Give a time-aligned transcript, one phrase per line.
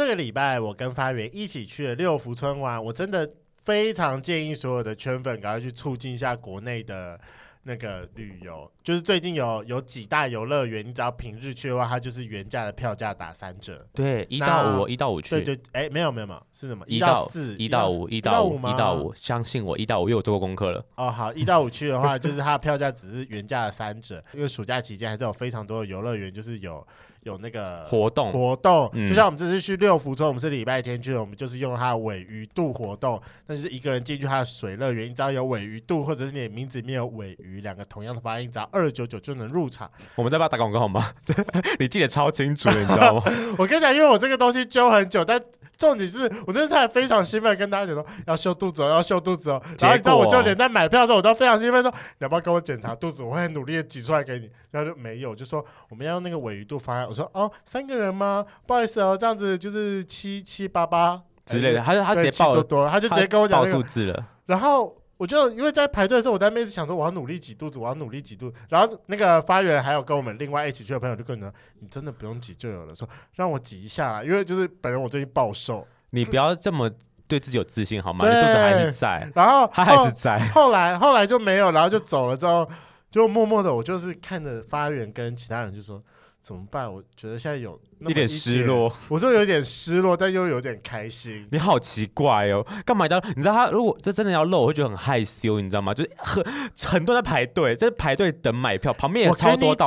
[0.00, 3.30] 这个礼拜我跟发源一起去了六福村玩，我真的
[3.62, 7.20] 非常建议所有的圈粉赶快去促进一下国内的。
[7.62, 13.86] 那个旅游就是最近有有几大游乐园，你只要平日去的话，它就是原价的票价打三折。
[13.92, 15.28] 对，一到五，一到五去。
[15.28, 16.82] 对对，哎，没有没有没有，是什么？
[16.88, 19.12] 一到四，一到五，一到五，一到五。
[19.14, 20.82] 相信我，一到五，因为我做过功课了。
[20.96, 26.84] 哦，好，一到五去的话，就是它的票价只是原价的三折，因为暑假期间还是有非常多的游乐园，就是有。
[27.22, 39.90] 有那个活动，活动，就像我们这次去六福村，我们是礼拜天去的，我们就是用它的尾鱼渡活动，那就是一个人进去它的水乐园，你只要有尾鱼渡，或者是你的名字里面有尾鱼两个同样的发音，只要二九九就能入场。
[40.14, 41.10] 我们在帮他打广告好吗？
[41.78, 43.22] 你记得超清楚，你知道吗？
[43.58, 45.40] 我跟你讲，因为我这个东西揪很久，但。
[45.80, 49.60] 重点是我那时候非常兴奋，跟大家讲说要秀肚子哦，要秀肚子哦。
[49.80, 53.22] 然后你知道，我就连在买票的时候，我都非常兴奋说，你要不要给我检查肚子？
[53.22, 54.50] 我会很努力的挤出来给你。
[54.70, 57.08] 然后就没有，就说我们要用那个尾鱼肚方案。
[57.08, 58.44] 我说哦，三个人吗？
[58.66, 61.80] 不好意思哦，这样子就是七七八八之类的。
[61.80, 64.26] 他就他直接报多多，他就直接跟我讲数字了。
[64.44, 64.99] 然后。
[65.20, 68.56] 我就因为在排队的时候，我在那边想说，我要努力挤肚子，我要努力挤肚子。
[68.70, 75.86] 然后那个发源还有跟我们另外一起去的朋友就跟我说，你真的不用挤就有了，说让我挤一下啦，因为就是本人我最近暴瘦。
[76.08, 76.90] 你不要这么
[77.28, 78.26] 对自己有自信好吗？
[78.26, 80.38] 你肚子还是在，然后 他还是在。
[80.54, 82.66] 后来后来就没有，然后就走了之后，
[83.10, 86.02] 就默默的我就是看着发源跟其他人就说。
[86.42, 86.92] 怎么办？
[86.92, 88.90] 我觉得现在有一点，失落。
[89.08, 91.46] 我说有点失落，但又有点开心。
[91.52, 93.20] 你好奇怪哦，干嘛要？
[93.36, 95.92] 你知道他如果这真的要露，我会觉得很害羞，你知道吗？
[95.92, 96.44] 就是很
[96.86, 99.86] 很多人在排队，在排队等买票，旁边也超多道。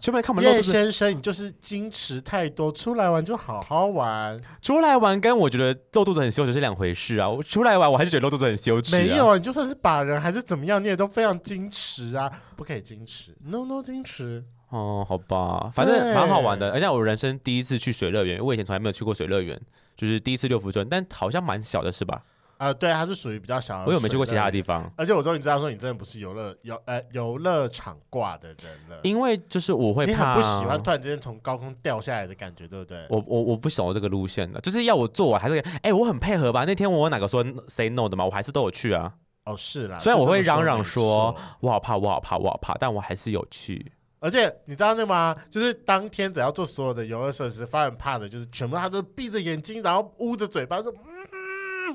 [0.00, 0.50] 全部看不到。
[0.50, 4.38] 叶先生，你就是矜持太多，出来玩就好好玩。
[4.60, 7.28] 出来玩跟我觉得露肚子很羞耻是两回事啊！
[7.28, 8.98] 我出来玩，我还是觉得露肚子很羞耻啊。
[8.98, 12.28] 没有，你就算是把人还是怎么样，你也都非常矜持啊！
[12.56, 14.44] 不可以矜持，no no 矜持。
[14.72, 19.60] 哦，好吧，反正蛮好玩的，而且我人生第一次去水乐园，我以前从来没有去过水乐园，
[19.96, 22.22] 就是第一次六福村，但好像蛮小的，是吧？
[22.56, 23.84] 呃，对，它是属于比较小的。
[23.86, 24.90] 我有没去过其他的地方？
[24.96, 33.04] 而且我终于知道说你真的不是游乐游呃游乐场挂的人了，因为就是我会怕，你很不喜欢突然之间从高空掉下来的感觉，对不对？
[33.10, 36.64] 我我我不喜欢这个路线的，就是要我做我还是哎、欸，我很配合吧？
[36.64, 38.24] 那天我有哪个说 say no 的嘛？
[38.24, 39.12] 我还是都有去啊。
[39.44, 43.92] 哦，是啦，虽然我会嚷嚷说我好怕，我好怕，我好怕，但我还是有去。
[44.22, 45.36] 而且你知道那吗？
[45.50, 50.94] 就是当天只要做所有的游乐设施，发现怕的就是全部他都闭着眼睛，然后捂着嘴巴说。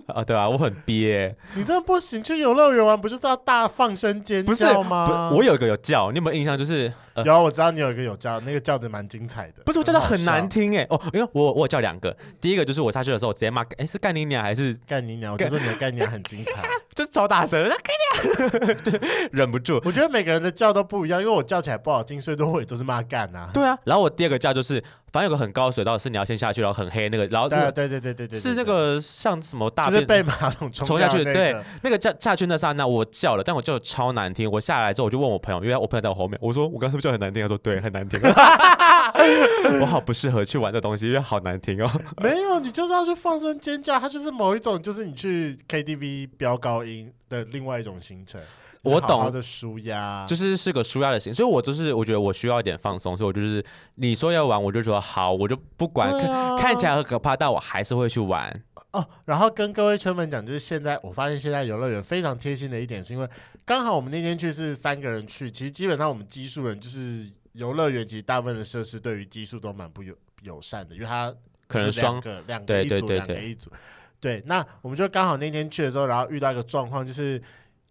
[0.08, 1.36] 啊，对啊，我很憋。
[1.56, 5.32] 你这不行，去游乐园玩不就是要大放声尖叫吗？
[5.34, 6.58] 我有一个有叫，你有没有印象？
[6.58, 9.64] 就是、呃、有，我知道你有一个有叫，那个叫的蛮精彩的。
[9.66, 15.34] 不是我叫的很难听哎、欸、哦，因为我我有叫两个，第一个就是我下去的时候我直接骂，哎、欸、是干你娘还是干你娘？
[15.34, 18.92] 我就说你的干你娘很精彩， 就是超大声， 干你娘，就
[19.32, 19.82] 忍不住。
[19.84, 23.50] 我觉得每个人的叫都不一样，因为我叫起来不好听，所以都会都是骂干啊。
[23.54, 24.84] 对啊，然后我第二个叫就是。
[25.10, 34.50] 反正有个很高的水道，是你要先下去，然后很黑那个，然后、这个、对对对对对，是那个像什么大是被马桶冲下去，对，那个下下去那刹那我叫了，但我叫的超难听。
[34.50, 37.42] 我下来之后我就问我朋友，因为我朋友在我后面，我说我刚是不是叫很难听？
[37.42, 38.20] 他说对，很难听。
[39.82, 41.90] 我好不适合去玩这东西，因为好难听哦。
[42.22, 48.40] 没有，你就是要去放声尖叫，它就是某一种，就是你去 KTV 飙高音的另外一种行程。
[48.84, 53.62] 我懂，的舒压就是是个舒压的型，所以我就是我觉得我需要一点放松，所以我就是
[53.96, 58.62] 你说要玩，我就说好，我就不管，啊、看看起来很可怕，但我还是会去玩
[58.98, 59.08] 哦。
[59.26, 63.30] 然后跟各位圈粉讲，就是现在我发现现在游乐园非常贴心的一点，是因为
[63.66, 71.34] 刚好我们那天去是三个人去，其实基本上我们基数人就是游乐园，其实大部分的设施对于基数都蛮不友友善的，因为它
[71.68, 73.72] 可能双个两个一组，两个一组。
[74.20, 77.42] 对，那我们就刚好那天去的时候，然后遇到一个状况就是。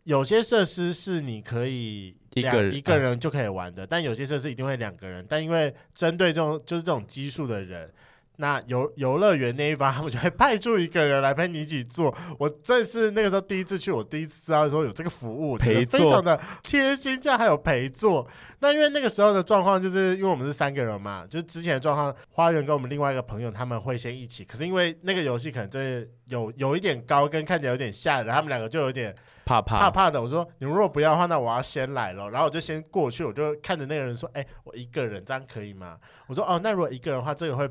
[0.06, 5.27] 有些设施是你可以一个一个人就可以玩的，但有些设施一定会两个人。
[5.28, 7.93] 但因为针对这种就是这种基数的人，
[8.37, 12.15] 那游游乐园那一方他们就会派出一个人来陪你一起坐。
[12.39, 18.27] 我这是那个时候第一次去，我第一次知道说有这个服务，陪坐，非常的贴心，这样还有陪坐。
[18.61, 29.15] 那因为那个时候的状况，就是因为我们是三个人嘛，就是之前的状况，花园跟我们另外一个朋友他们会先一起，可是因为那个游戏可能真的有有一点高，跟看起来有点吓人，他们两个就有点。
[29.49, 32.28] 怕怕怕怕的，我说你们如果不要的话，那我要先来了。
[32.31, 35.97] 然后我就先过去，我就看着那个人说：“哎、欸，我一个人这样可以吗？”
[36.27, 37.71] 我说：“哦，那如果一个人的话，这个会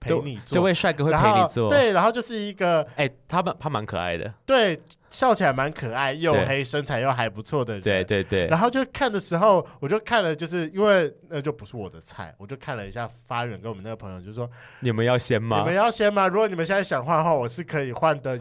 [0.00, 4.32] 陪你做，这位帅哥会陪你做。”对，然后就是一个，哎、欸，他蛮他蛮可爱的。
[4.44, 7.82] 对，笑起来蛮可爱，又黑，身材又还不错的人。
[7.82, 8.46] 对对对。
[8.46, 14.48] 然后就看的时候，我就看了，就是因为那就不是我的菜，我就看了一下发源跟我们那个朋友，就说
[14.80, 15.58] 你们要先吗？
[15.58, 16.28] 你们要先吗？
[16.28, 18.36] 如果你们现在想换的话，我是可以换的。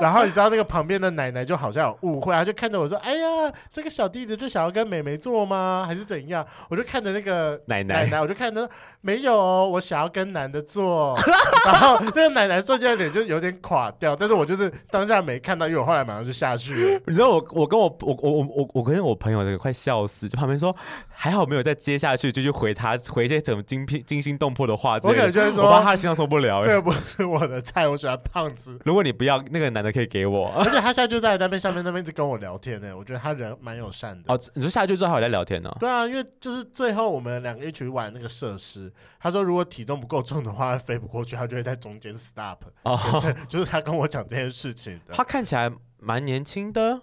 [0.00, 5.84] 然后你知道那个旁边的奶奶就好像有误会，她就看着我说：“哎呀，这个小弟弟就想要跟妹妹做吗？
[5.86, 8.68] 还是怎样？”我就看着那个奶奶，奶奶我就看着
[9.00, 11.16] 没有，我想要跟男的做。
[11.66, 17.00] 然后那个奶奶瞬间脸就有点垮掉，但是我就是当下没看到，因为我后来马上就下去了。
[17.06, 20.74] 你知道我我跟我我我我我我跟我朋友那个快笑死，就旁边说
[21.08, 24.98] 还好没有再接下去，就去回他回一些什么惊惊惊心动魄的话。
[25.02, 26.62] 我感觉说，我怕他的心脏受不了。
[26.62, 28.78] 这个不是我的菜，我喜欢胖子。
[28.84, 30.52] 如果你不要那个男的，可以给我。
[30.56, 34.32] 而且他现在就在那边下面那边一直跟我聊天呢，我觉得他人蛮友善的。
[34.32, 35.74] 哦，你说下去之后还有在聊天呢？
[35.80, 42.58] 对啊，因为就是最后我们两个一起玩那个设施，他说如果体重不够重的话飞不过去，他就会在中间 stop。
[42.82, 45.14] 哦，就是就是他跟我讲这件事情的。
[45.14, 45.69] 他看起来
[46.02, 47.02] 蛮年轻的。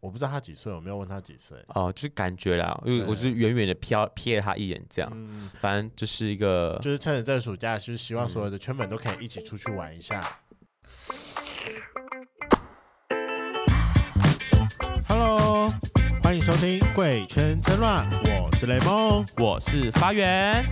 [0.00, 1.56] 我不知道他几岁，我没有问他几岁。
[1.68, 5.08] 哦，就是感觉啦，因为我就远远的瞟瞥了他一眼，这样。
[5.14, 10.20] 嗯，反正就是一个，就是趁着这个暑假，就是希望所有的圈粉都可以一起出去玩一下。
[15.06, 15.70] Hello，
[16.20, 18.10] 欢迎收听《贵圈真乱》，
[18.42, 20.64] 我是雷梦，我是发源。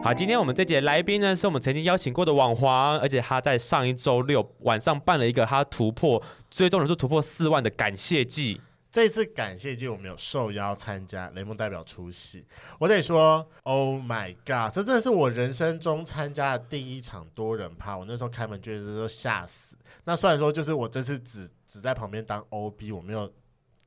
[0.00, 8.60] 好，今天我们这节来宾呢，是我们曾经邀请过的网黄，而且他在上一周六晚上办了一个他突破追踪人数突破四万的感谢祭。
[8.90, 12.46] 这次感谢祭我们有受邀参加，雷梦代表出席。
[12.78, 17.98] 我得说，Oh my God，这真的是我人生中参加的第一场多人趴。
[17.98, 19.76] 我那时候开门觉得都吓死。
[20.04, 23.30] 那虽然说就是我这次只只在旁边当 OB，我没有。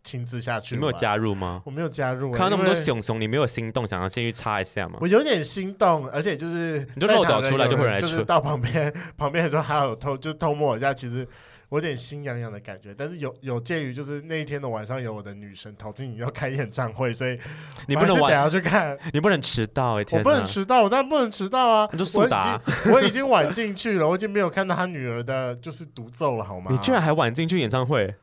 [0.04, 1.62] 亲自下去，你没有加入吗？
[1.66, 4.98] 我没有加入，看到那么多熊熊，你没有心动，想要进去插一下吗？
[5.02, 10.94] 我有点心动，而且就是你就漏掉出来，就会来就是到旁边旁边的时候还有偷，就偷摸一下。
[10.94, 11.28] 其实
[11.70, 17.40] 我有点心痒痒的感觉，但是有有鉴于就是那一天的晚上有我的女神陶晶莹要开演唱会，所以
[17.88, 21.88] 你不能晚要去看，你不能迟到，欸，我不能迟到，我当然不能迟到啊！
[21.92, 22.60] 你就速达，
[22.92, 26.72] 我已经晚进去了，我已经没有看到他女儿的就是独奏了，好吗？
[26.72, 28.14] 你居然还晚进去演唱会？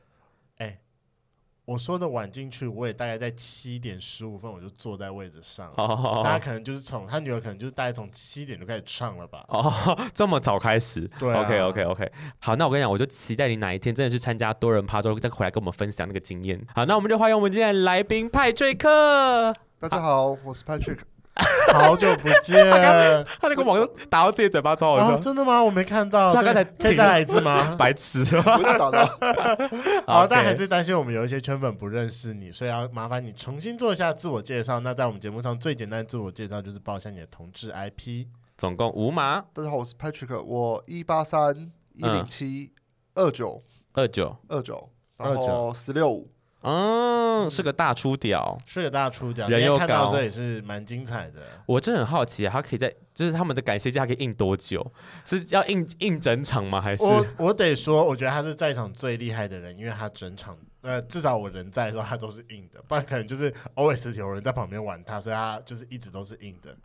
[1.69, 5.71] 我说的晚进去，我也大概在七点十五分我就坐在位置上。
[5.77, 9.45] 大家可能就是从他女儿可能就是大概从七点就开始唱了吧。
[9.49, 9.71] 哦，
[10.15, 11.07] 这么早开始？
[11.19, 11.43] 对啊。
[11.43, 12.13] OK OK OK。
[12.39, 16.59] 好，那我跟你讲，我就期待你哪一天真的去参加多人趴之后再回来跟我们分享那个经验。
[16.75, 19.55] 好，那我们就欢迎我们今天的来宾派翠克。
[19.79, 21.05] 大家好，我是派翠克。
[21.73, 22.69] 好久不见！
[22.69, 25.17] 他刚他那个网友打到自己嘴巴，超好笑。
[25.19, 25.63] 真的吗？
[25.63, 26.33] 我没看到。
[26.33, 27.77] 他刚才可以再来一次吗？
[27.79, 28.25] 白痴！
[30.07, 34.81] 好，但还是担心我们有一些圈粉不认识你，所以要麻烦你重新做一下自我介绍。
[34.81, 38.27] 那在我们节目上最简单的自我介绍就是报一下你的同志 IP。
[38.57, 39.45] 总共五码。
[39.53, 42.73] 大家好，我是 Patrick，我一八三一零七
[43.15, 43.63] 二九
[43.93, 46.29] 二九二九，然后十六五。
[46.61, 51.41] 嗯，是个大出屌，是个大出屌，人又高，这也是蛮精彩的。
[51.67, 54.85] 我真的很好奇啊，他可以在就是他们的感谢祭，他可以印多久？
[55.25, 56.81] 是要印印整场吗？
[56.81, 66.77] 还是我我得说，我觉得他是在场最厉害的人，因为他整场呃，至少我人在的时候，他都是硬的，不然可能就是 always 有人在旁边玩他，所以他就是一直都是硬的。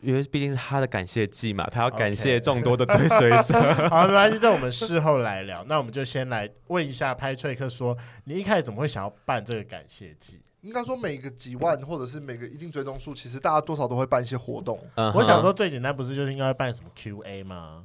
[0.00, 3.36] 因为毕竟是他的感谢祭嘛，他要感谢众多的追随者。
[3.38, 3.88] Okay.
[3.90, 5.64] 好，没关系，这我们事后来聊。
[5.68, 10.40] 那我们就先来问一下派翠克说，说你一开始怎么会想要办这个感谢祭？
[10.62, 14.78] 应该说每个几万或者是每个一定追踪数，其实大家多少都会办一些活动。
[14.96, 15.18] Uh huh.
[15.18, 17.84] 我想说最简单不是就是应该办什么 QA 吗？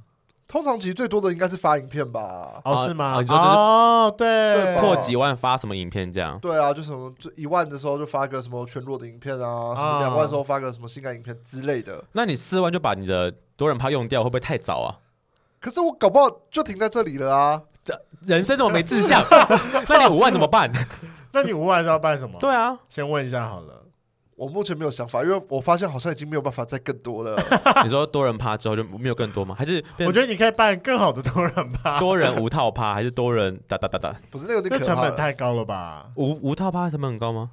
[0.52, 2.62] 通常其实最多的应该是发影片吧？
[2.66, 3.16] 哦，是吗？
[3.30, 6.38] 哦，对，对破几万发什么影片这样？
[6.42, 12.04] 对啊，就什么就一万的时候就发个什么全裸的影片啊，什么两万的时候发个什么性感影片之类的。
[12.12, 15.00] 那你四万就把你的多人趴用掉，会不会太早啊？
[15.62, 17.62] 可是我搞不好就停在这里了啊！
[17.86, 19.24] 这人生怎么没志向？
[19.88, 20.70] 那你五万怎么办？
[21.32, 22.38] 那你五万是要办什么？
[22.42, 23.81] 对啊，先问一下好了。
[24.42, 27.40] 我目前没有想法，因为我发现好像已经没有办法再更多了。
[27.86, 29.54] 你说多人趴之后就没有更多吗？
[29.56, 34.16] 还是我觉得你可以办更好的多人趴，多人无套趴，还是多人哒哒哒哒？
[34.32, 36.08] 不是那个，那成本太高了吧？
[36.16, 37.52] 无无套趴成本很高吗？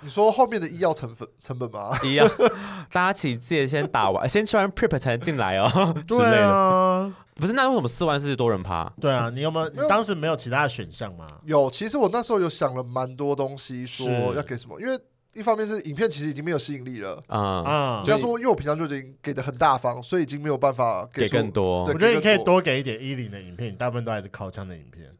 [0.00, 1.98] 你说后面的医药成本成本吗？
[2.02, 2.26] 医药，
[2.90, 5.94] 大家请自己先打完，先吃完 prep 才能进来哦。
[6.08, 8.90] 对啊，不是那为什么四万是多人趴？
[8.98, 9.68] 对啊，你有没有？
[9.68, 11.26] 你当时没有其他的选项吗？
[11.44, 14.98] 有，其实我那时候有想了蛮多东西，说要给什么，因为。
[15.36, 18.02] 一方面是影片其实已经没有吸引力了啊啊！
[18.02, 21.84] 只要说，因为我平常就已经给的很大方，所以已经没有办法给，给更多。
[21.84, 25.14] 我觉得你可以多给一点一零的影片，大部分都还是靠枪的影片。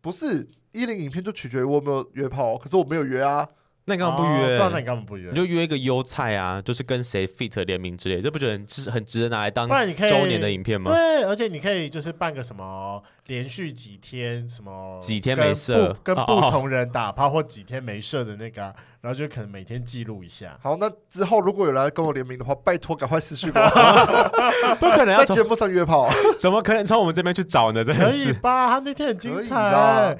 [0.00, 3.48] 不是一零影片就取决于我有没有约炮，可是我没有约啊。
[3.88, 4.58] 那你干嘛不约？
[4.58, 5.30] 那你干嘛不约？
[5.30, 9.68] 你就约一个优菜啊，就是跟谁 fit 联名之类，这不觉得很值很值得拿来当
[10.08, 10.90] 周年的影片吗？
[10.90, 18.62] 对，而且你可以就是办个什么连续几天什么几天没射，跟不同人打炮或几天没射的那个，
[19.00, 20.58] 然后就可能每天记录一下。
[20.60, 23.60] 好，那之后如果有人来跟我联名的话，拜托赶快私讯我。
[24.80, 27.84] 不可能在节目上约炮， 怎么可能从我们这边去找呢？
[27.84, 28.68] 真的可以吧？
[28.68, 29.56] 他那天很精彩，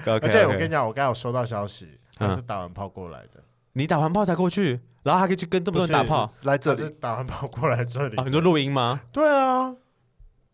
[0.05, 3.43] 而且我跟你讲，我刚有收到消息，他是打完炮过来的。
[3.77, 8.17] 你打完炮才过去，然后还可以去跟这么多人打炮，来这里打完炮过来这里。
[8.17, 9.03] 啊，你说录音吗？
[9.13, 9.75] 对啊。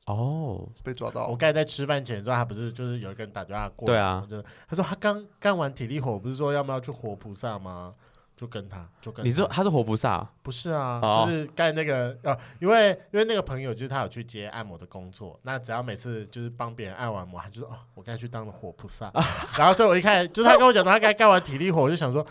[0.06, 1.28] 哦，被抓到。
[1.28, 7.92] 我刚才在吃饭前之后，他不是就是有一个人打电话过来，对啊，就他说他刚干完体力活，不是说要不要去活菩萨吗？
[8.34, 9.28] 就跟他，就跟他。
[9.28, 10.28] 你说他是活菩萨？
[10.42, 19.12] 不是啊，就是干那个呃，因为因为那个朋友就是他有去接按摩的工作，那只要每次就是帮别人按完摩，他就说哦，我刚才去当了活菩萨。
[19.56, 22.26] 然后所以我一开始就是他跟我讲他刚干完体力活，我就想说。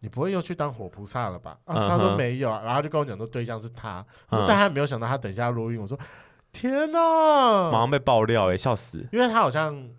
[0.00, 1.58] 你不会又去当火菩萨了吧？
[1.64, 5.80] 啊，他说没有啊，然后就跟我讲说对象是他，但他还没有想到他等一下录音。
[5.80, 5.98] 我说
[6.52, 9.06] 天哪，马上被爆料哎，笑死！
[9.12, 9.90] 因为他好像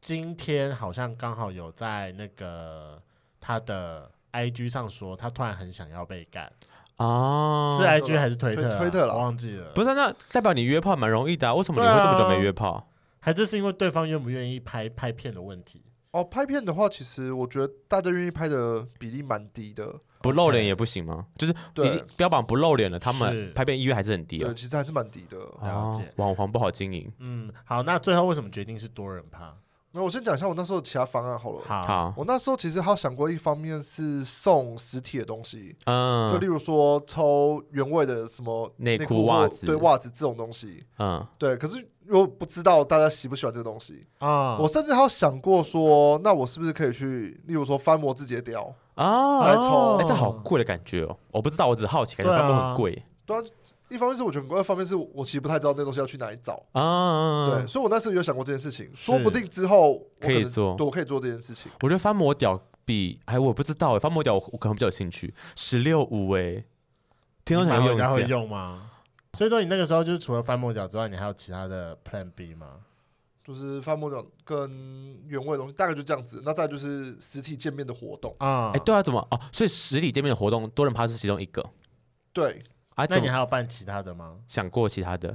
[0.00, 2.98] 今天好像刚好有在那个
[3.40, 6.50] 他的 IG 上说，他突然很想要被干
[6.96, 8.76] 哦，是 IG 还是推特？
[8.76, 9.70] 推特了，我忘记了。
[9.74, 12.90] 不是，那代表你约炮蛮容易的，为什么你会这么久没约炮？
[13.20, 15.82] 还是是因为对方愿不愿意拍拍片的问题？
[16.18, 19.94] 哦，拍片的话，其实我觉得大家愿意拍的比例蛮低的。
[20.20, 21.26] 不露脸也不行吗？
[21.36, 24.46] 就是已经标榜不露脸了，他们拍片意愿还是很低啊。
[24.46, 25.38] 对，其实还是蛮低的。
[25.38, 27.08] 了解，网黄不好经营。
[27.18, 29.56] 嗯，好，那最后为什么决定是多人趴？
[29.92, 31.62] 那我先讲一下我那时候其他方案好了。
[31.66, 41.88] 好，我那时候其实还有想过，一方面是送实体的东西，嗯，就例如说抽原味的什么内裤、袜子，对，袜子这种东西，嗯，对，可是。
[42.08, 44.56] 又不知道大家喜不喜欢这个东西啊！
[44.58, 49.96] 我甚至还有想过说，那我是不是可以去，例如说翻模自己的雕啊来抽？
[49.96, 51.14] 哎，这好贵的感觉哦！
[51.30, 53.02] 我不知道，我只是好奇，感觉翻模很贵。
[53.26, 53.42] 对啊，
[53.88, 57.50] 一方面是我觉得很贵，二方面是我其实不太知道那东西要去哪里找啊。
[57.50, 61.70] 对，所以我那时候有想过这件事情，说不定之后可以做，对，我可以做这件事情。
[61.80, 65.34] 我觉得翻模屌比哎，我不知道哎，翻模屌我可能比较有兴趣。
[65.56, 66.64] 十六五哎，
[67.44, 68.90] 听说想用，会用吗？
[69.34, 72.76] 所以说，你那个时候就是除了翻模屌之外，你还有其他的 Plan B 吗？
[73.44, 76.42] 就是翻模屌跟原味的东西，大概就这样子。
[76.44, 78.72] 那再就是实体见面的活动啊。
[78.74, 79.40] 哎，对啊，怎么哦？
[79.52, 81.64] 所以实体见面的活动，多人趴是其中一个。
[82.32, 82.62] 对
[82.98, 84.36] 啊，那你还有办其他的吗？
[84.48, 85.28] 想过其他的。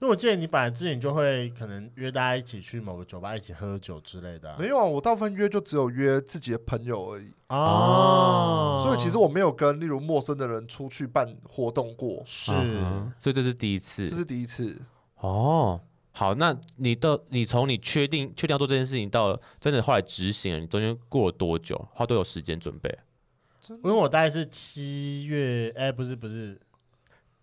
[0.00, 12.50] 因为我记得你本来之前就会可能约大家一起去某个酒吧一起喝酒之类的、啊，没有啊，我大部分约就只有约自己的朋友而已哦，所以其实我没有跟例如陌生的人出去办活动过，是，
[13.18, 14.82] 所以这是第一次，这是第一次
[15.20, 15.80] 哦。
[16.10, 21.88] 好，那你到你从你确定确定要做这件事情到真的后来执行了，你中间过了多久？
[21.92, 22.98] 花多久时间准备？
[23.68, 26.60] 因为我大概是七月，哎，不是不是。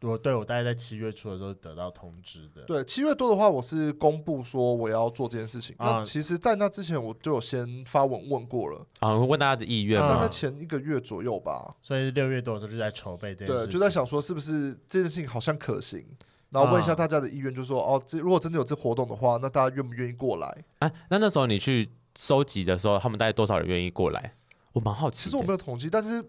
[0.01, 2.63] 我对我大概在七月初的时候得到通知的。
[2.63, 5.75] 对，七月多的话，我是公布说我要做这件事情。
[5.77, 8.83] 啊、那其实，在那之前，我就有先发文问过了。
[8.99, 10.15] 啊，问大家的意愿嘛。
[10.15, 11.75] 大概前一个月左右吧。
[11.83, 13.65] 所以六月多的时候就在筹备这件事情。
[13.67, 16.03] 对，就在想说是不是这件事情好像可行，
[16.49, 20.47] 然后问一下大家的意愿，就说、啊、哦，这如果真的有这活动的话，那大家愿不愿意过来？
[20.79, 24.33] 哎、啊，那那时候你去收集的时候，他们大概多少人愿意过来？
[24.73, 25.25] 我蛮好奇。
[25.25, 26.25] 其实我没有统计，但是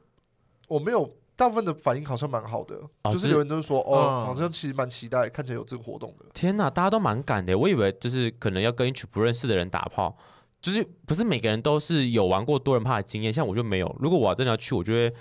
[0.69, 1.11] 我没有。
[1.43, 6.27] 大部分的反应好像蛮好的，哦、就是有人都是说，哦，哦好像其实蛮期待，看起来有这个活动的。
[6.33, 10.17] 天哪，大家都蛮赶的，我以为就是可能要跟一群不认识的人打炮，
[10.61, 13.97] 就是不是每个人都是有玩过多人怕的经验，像我就没有。
[13.99, 15.13] 如果我真的要去，我就会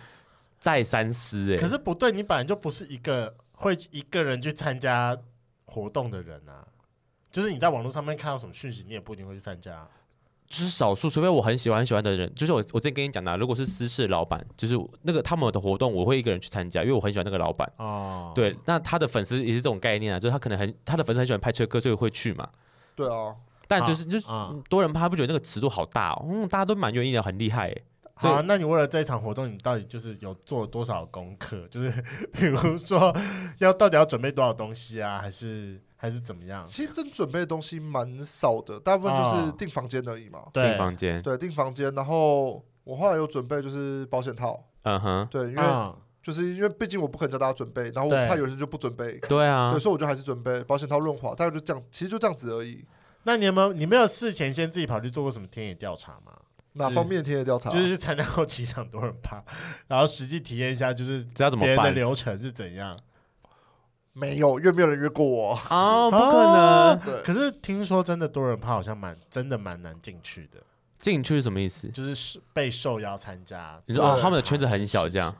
[0.60, 1.56] 再三思。
[1.56, 5.18] 哎，可是不对，你本来就不是一个会一个人去参加
[5.66, 6.68] 活动的人啊，
[7.32, 9.90] 就是你在网络上面看到什么讯息，你也不一定会去参加。
[10.51, 17.72] 就是少数，除非我很喜欢很喜欢的人，就是我我之前跟你讲的，如果是私事老板，就是那个他们的活动，我会一个人去参加，因为我很喜欢那个老板。
[17.77, 22.50] 哦，对，那他的粉丝也是这种概念啊，就是他可能很他的粉丝很喜欢拍车哥，所以会去嘛。
[22.98, 23.34] 对啊，
[23.65, 24.27] 但就是就是
[24.70, 26.25] 多人趴，不觉得那个尺度好大哦？
[26.29, 27.77] 嗯，大家都蛮愿意的，很厉害哎。
[28.15, 31.65] 好啊，那你为了这一场活动，你到底就是有做了多少功课？
[31.72, 31.89] 就是
[32.38, 33.15] 比如说
[33.60, 35.79] 要到底要准备多少东西啊，还是？
[36.01, 36.65] 还是怎么样？
[36.65, 40.39] 其实真准备的东西蛮少的，大部分就是订房间而已嘛。
[40.51, 41.93] 订房间，对，订房间。
[41.93, 44.60] 然后我后来有准备就是保险套。
[44.81, 45.63] 嗯哼，对，因为
[46.24, 49.20] 就是因为毕竟我不可能叫大家准备，然后我怕有人就不准备。
[49.29, 51.84] 对啊，对，所以我就还是准备保险套、润滑，大概就这样。
[51.91, 52.84] 其实就这样子而已。
[53.22, 53.72] 那你有没有？
[53.72, 56.34] 你没有事前先自己跑去做过什么田野调查吗？
[56.74, 57.70] 哪方面的田野调查？
[57.70, 59.43] 就是参加过几场多人趴，
[59.88, 62.98] 然后实际体验一下，就是知道怎么办的流程是怎样。
[64.13, 67.24] 没有，越没有人约过我啊，不可能。
[67.24, 70.60] 可是听说真的多人趴好像蛮真的蛮难进去的，
[71.00, 71.88] 进去是什么意思？
[71.89, 73.82] 就是被受邀参加。
[73.86, 75.34] 你说哦，他们的圈子很小，这样。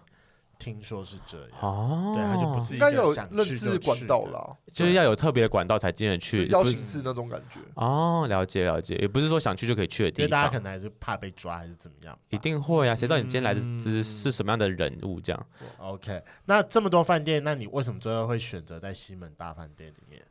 [0.61, 7.59] 听说是这样哦，对，他就不是应该有认识管道了，就是要有特别的管道才进得去，邀请制那种感觉。
[7.73, 10.21] 哦，了解了解，也不是说想去就可以去的地方。
[10.21, 12.15] 因为大家可能还是怕被抓还是怎么样？
[12.29, 15.19] 一定会啊，谁知道你今天来的是是什么样的人物？
[15.19, 15.47] 这样。
[15.79, 20.23] OK，那这么多饭店，那你为什么最后会选择在西门大饭店里面？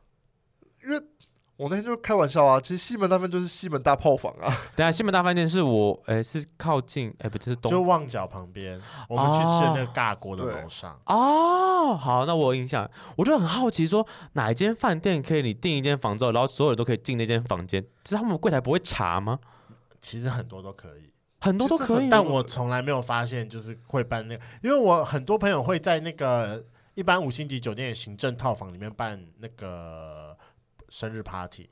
[0.83, 0.97] 因为。
[1.61, 4.51] 我那天就开玩笑啊，其实西门大饭店就是西门大炮房啊。
[4.75, 10.99] 等下，西门大饭店是我哎、欸，是靠近哎、欸，不是东，就旺角旁边，我们去吃那个尬锅的楼上。
[11.05, 14.03] 哦，好，那我有印象，我就很好奇，说
[14.33, 19.37] 哪一间饭店可以你订一间房之后，然后所有人都可以进那间房间，其实他们柜台不会查吗？
[20.01, 26.65] 其实很多都可以，很多都可以，但我从来没有发现就是会办那个，因为我很多朋友会在那个
[26.95, 30.30] 一般五星级酒店的行政套房里面办那个
[30.91, 31.71] 生日 party。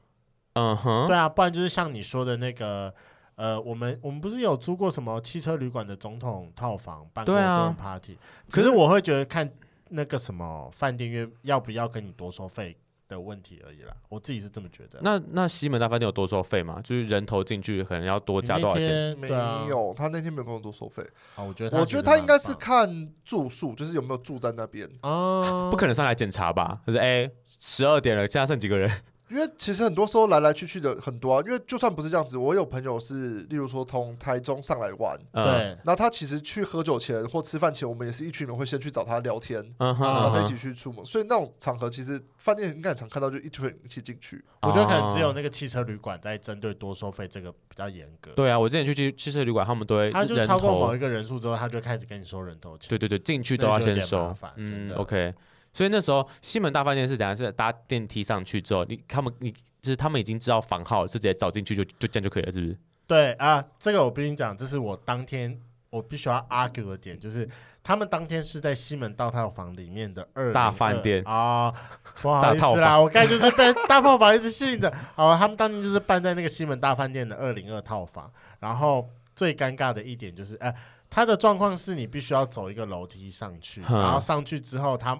[0.53, 2.91] 嗯哼，对啊，不然就是像你说的那个，
[3.35, 7.35] 呃，我们我们不是有租过什么汽车旅馆的总统套房办过
[7.77, 8.17] party？
[8.49, 9.49] 可是我会觉得看
[9.89, 12.75] 那个什么饭店约要不要跟你多收费
[13.07, 14.99] 的问题而已啦，我自己是这么觉得。
[15.01, 16.81] 那那西门大饭店有多收费吗？
[16.83, 19.17] 就是人头进去可能要多加多少钱？
[19.17, 21.01] 没有，他那天没有跟我多收费。
[21.35, 26.81] 啊，我觉得我觉得他应该是看住宿，就是有没有住在那边啊， 不可能上来检查吧？
[26.85, 28.91] 就是哎，十二点了，现在剩几个人？
[29.29, 44.43] 因为其实很多时候来来去去的很多啊，因为就算不是这样子，我有朋友是，例如说从台中上来玩，对，那他其实去喝酒前或吃饭前，我们也是一群人会先去找他聊天，嗯，然后再一起去出门，所以那种场合其实饭店应该很常看到，就一群人一起进去。
[44.61, 48.31] 我觉得可能只有那个汽车旅馆在针对多收费这个比较严格。
[48.31, 52.89] 对啊，我之前去汽汽车旅馆，他们都会，他就超过某一个人数之后，他就开始跟你收人头钱。
[52.89, 55.33] 对对对，进去都要先收，嗯，OK。
[55.71, 57.35] 所以那时候西门大饭店是怎样？
[57.35, 62.77] 是搭电梯上去之后，你他们你就是他们已经知道房号，是直接走进去就就这样就可以了，是不是？
[63.07, 65.59] 对啊，这个我必须讲，这是我当天
[65.89, 67.47] 我必须要 argue 的点，就是
[67.81, 71.73] 他们当天是在西门大套房里面的二大饭店啊，
[72.21, 74.93] 不好意思啦，我刚才就是被大炮房一直吸引着。
[75.15, 80.75] 好，他们当天就是办在那个西门大饭店的二零二套房，然后最尴尬的一点就是，哎、呃，
[81.09, 85.19] 他的状况是你必须要走一个楼梯上去，然后上去之后他。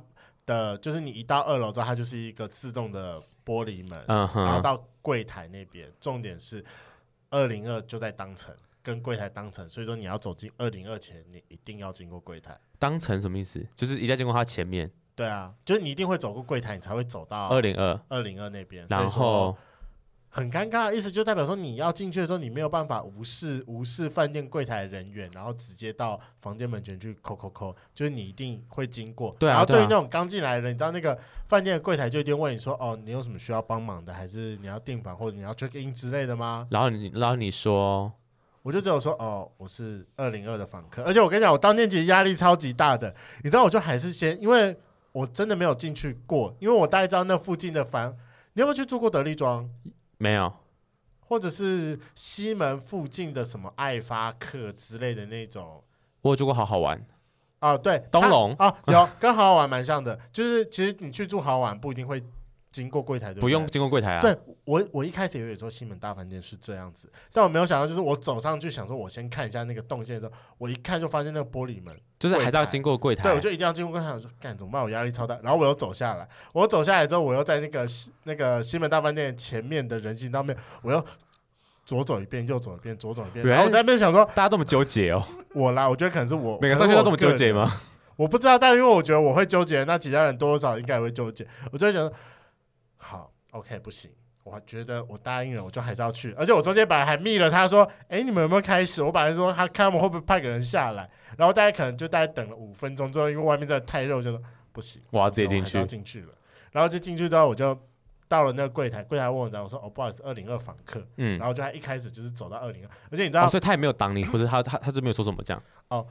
[0.50, 4.44] 的，就是你一到二楼之后，它就是一个自动的玻璃门，uh huh.
[4.44, 5.88] 然后到柜台那边。
[6.01, 6.65] 重点是
[7.29, 8.51] 二零二就在当层，
[8.82, 12.60] 跟柜台当层，所以说你要走进二零二前，你一定要经过柜台。
[12.79, 13.63] 当层什么意思？
[13.75, 14.91] 就是一定要经过它前面。
[15.15, 18.86] 对啊，就是你一定会走过柜台，你才会走到二零二二零二那边。
[18.89, 19.56] 然后。
[20.32, 29.36] 很尴尬的意思就代表说，你要进去的时候，你没有办法无视无视饭店柜台人员，然后直接到房间门前去扣扣扣，就是你一定会经过。
[29.39, 29.54] 对啊。
[29.54, 34.13] 然后对于那种刚进来的人，你知道那个饭店的柜台就一定问你说：“哦，你有什么需要帮忙的？
[34.13, 38.12] 还是你要订房或者你要 check in 之类的吗？”然后你，然后你说，
[38.62, 43.13] 我就只有说：“哦，我是二零二的访客。”而且我跟你讲，我当天其实压力超级大的，
[43.44, 44.78] 你知道，我就还是先，因为
[45.12, 48.15] 我真的没有进去过，因为我大概知道那附近的房，
[48.54, 49.68] 你有没有去住过德利庄？
[50.19, 50.53] 没有。
[51.21, 55.84] 或者是西门附近的什么爱发客之类的那种，
[56.21, 57.03] 我有住过好好玩。
[57.60, 58.53] 啊，对，东龙。
[58.55, 62.23] 啊，有跟好好玩蛮像的，就是其实你去住好好玩不一定会
[62.71, 64.21] 经过柜台，的不用经过柜台啊。
[64.21, 73.23] 对我，我一开始以为说西门大饭店是这样子，但我没有想到，就是我走上去想说，我先看一下那个动线的时候，我一看就发现那个玻璃门，就是还是要经过柜台。
[73.23, 74.13] 对，我就一定要经过柜台。
[74.13, 74.82] 我说干怎么办？
[74.84, 75.38] 我压力超大。
[75.43, 77.88] 然后我又走下来，我走下来之后，我又在那个
[78.23, 81.05] 那个西门大饭店前面的人行道面，我又。
[81.86, 83.43] 左走一遍，右走一遍，左走一遍。
[83.43, 85.25] 然后我在那边想说，大家这么纠结哦。
[85.55, 87.82] 我啦，我觉得可能是我每个上去都这么纠结吗？
[88.15, 91.47] 我不知道，但因为我觉得我会纠结，那其他人多多少少应该也会纠结。
[91.71, 92.13] 我就想说，
[93.00, 94.12] 好，OK，不行。
[94.44, 96.32] 我觉得我答应了，我就还是要去。
[96.34, 99.02] 而且我中间本来还密了他说，哎、欸，你们有没有开始？
[99.02, 101.10] 我本来说他看我们会不会派个人下来。
[101.38, 105.86] 然后大家可能就大概等了五分钟之后，因为外面真的太热，就说不行，我要直接进去。
[105.86, 106.34] 进去了，
[106.72, 107.76] 然后就进去之后我就。
[108.30, 115.64] 到了那个柜台，柜台问我，我说：“哦，不好意思，二零二房客。”嗯，然后就他一开始就是走到二零二，而且你知道，哦、所以他也没有挡你，或者他他他就没有说什么这样。
[115.88, 116.06] 哦，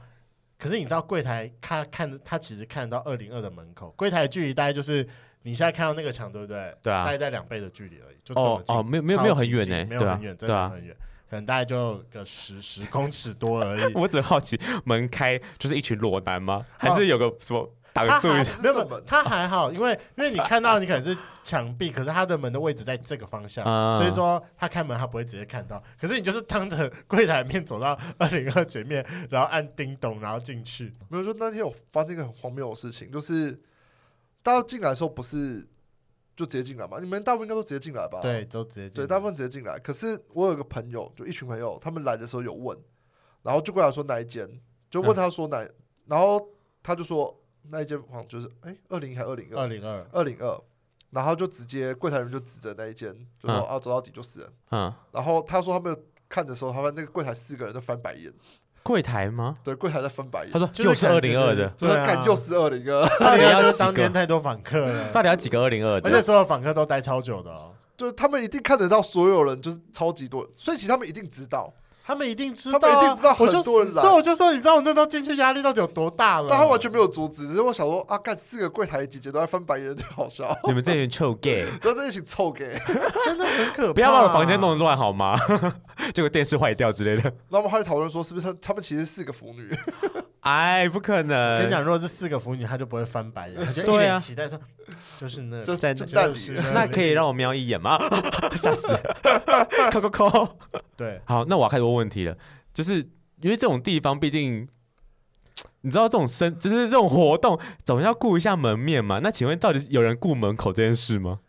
[0.57, 5.07] 可是你知道柜台他看着他其实看得到二零二的门口，柜台距离大概就是
[5.49, 6.73] 你现在看到那个墙，对不对？
[6.83, 8.75] 对啊，大概在两倍的距离而已，就这么近。
[8.75, 10.95] 哦，没有没有没有很远呢，没有很远，真的很远，
[11.29, 13.93] 可能大概就个十十公尺多而已。
[13.97, 16.65] 我只好奇，门开就是一群裸男吗？
[16.77, 17.67] 还是有个什么？
[17.91, 23.65] 他还没有，他还好，因为因为你看到你可能是墙壁，可是他的门的位置在这个方向，
[23.97, 25.83] 所以说他开门他不会直接看到。
[25.99, 30.93] 可是你就是当着柜台面走到 二零二前面，然后按叮咚，然后进去。
[31.09, 33.59] 没有说那天我发生一个很荒谬的事情，就是
[34.41, 35.67] 大家进来的时候不是
[36.35, 36.99] 就直接进来嘛。
[36.99, 38.19] 你们大部分应该都直接进来吧？
[38.21, 38.95] 对，都直接进来。
[38.95, 39.77] 对，大部分直接进来。
[39.79, 42.77] 可是我有个朋友，就一群朋友，他们来的时候有问，
[43.43, 44.47] 然后就过来说哪一间，
[44.89, 45.73] 就问他说哪，嗯、
[46.07, 46.49] 然后
[46.81, 49.61] 他就说那一间房就是哎，二零一还二零二？
[49.61, 50.61] 二零二，二零二。
[51.11, 54.53] 然后就直接柜台人就指着那一间，就说、嗯、啊，走到底就是人。
[54.69, 54.93] 嗯。
[55.11, 58.31] 然后他说他们看的时候，他们那个柜台四个人都翻白眼。
[58.89, 59.53] 柜台吗？
[59.63, 60.49] 对，柜台在翻白眼。
[60.51, 63.07] 他说又是二零二的，对，看又是二零二。
[63.19, 65.11] 到底要当天太多访客了？
[65.11, 66.09] 到底要几个二零二的？
[66.09, 67.71] 而且所有访客都待超久的哦。
[67.95, 71.71] 就是他们一定看得到所有人，就是超级多，所以其实他们一定知道。
[72.09, 76.47] 他们一定知道，他们一定知道很多人来，所以我就说，你知道我那时候进去压力到底有多大了？
[76.49, 80.57] 但他完全没有阻止，只是我想说啊，干四个柜台姐姐都在翻白眼，好笑。
[80.63, 82.81] 你们这群臭 gay，都在一起臭 gay，
[83.25, 83.93] 真的很可怕。
[83.93, 85.37] 不要把我房间弄得乱好吗？
[86.11, 87.31] 结 果电视坏掉之类的。
[87.49, 89.69] 那我们还在讨论说，是不是他他们其实是四个腐女？
[90.41, 91.57] 哎，不可能！
[91.57, 94.57] 跟你讲，如果这四个腐女，她就不会翻白眼，他就一脸期待说，
[95.19, 97.97] 就是那，就在就是那可以让我瞄一眼吗？
[98.55, 98.87] 吓死！
[99.91, 100.57] 扣扣扣。
[100.95, 102.37] 对，好，那我要开始问问题了。
[102.73, 102.95] 就是
[103.41, 104.67] 因为这种地方，毕竟
[105.81, 109.19] 你知道这种生，就是这种活动，总要顾一下门面嘛。
[109.21, 111.39] 那请问，到底有人顾门口这件事吗？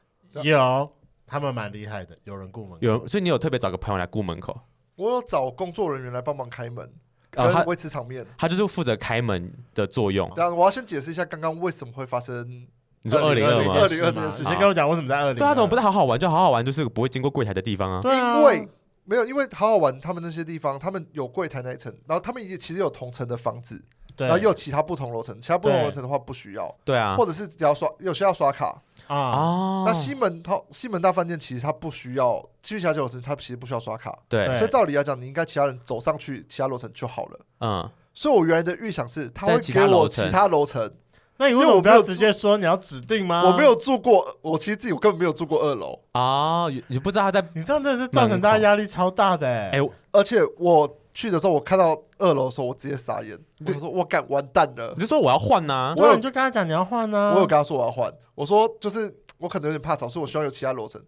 [0.43, 0.91] 有，
[1.27, 4.61] 他们蛮厉害的，有人顾门口，有，所以你有特别找个朋友来顾门口？
[4.97, 6.93] 我有找工作人员来帮忙开门，
[7.37, 10.31] 啊，他维持场面，他就是负责开门的作用。
[10.37, 12.67] 然后我要先解释一下，刚刚为什么会发生？
[13.03, 13.75] 你说二零二吗？
[13.75, 15.37] 二零二这件事，先跟我讲为什么在二零？
[15.37, 18.01] 对啊，怎么不是好好玩就好好玩，就是不会经过柜台的地方啊？
[18.05, 18.69] 因为。
[19.03, 23.83] 没有，因为好好玩，他们那些地方，他们有柜台那一层，然后他们也其实有同层的房子，
[24.15, 28.81] 对，然后又有其他不同楼层，其他不同楼层的话不需要，对啊，或者是只要刷，有需要刷卡
[29.17, 29.85] 啊。
[29.87, 40.91] 那西门它西门大饭店其实它不需要，其实其他楼层它其实不需要刷卡，对，所以照理来讲，你应该其他人走上去其他楼层就好了，嗯，所以我原来的预想是他会给我其他楼层。
[41.39, 43.43] 那你为什么不要直接说你要指定吗？
[43.47, 46.67] 我没有住过，我其实自己我根本没有住过二楼啊！
[46.89, 49.81] 你不知道他在，你这样真的是造成大家压力超大的哎！
[50.13, 54.93] 而且我去的时候，我看到二楼的时候，我直接傻眼，我说我干完蛋了！
[54.97, 60.99] 你就说我要换呐，我有你就跟他讲你要换呐，我有跟他说我要换，我说就是我可能有点怕吵，所以我希望有其他楼层。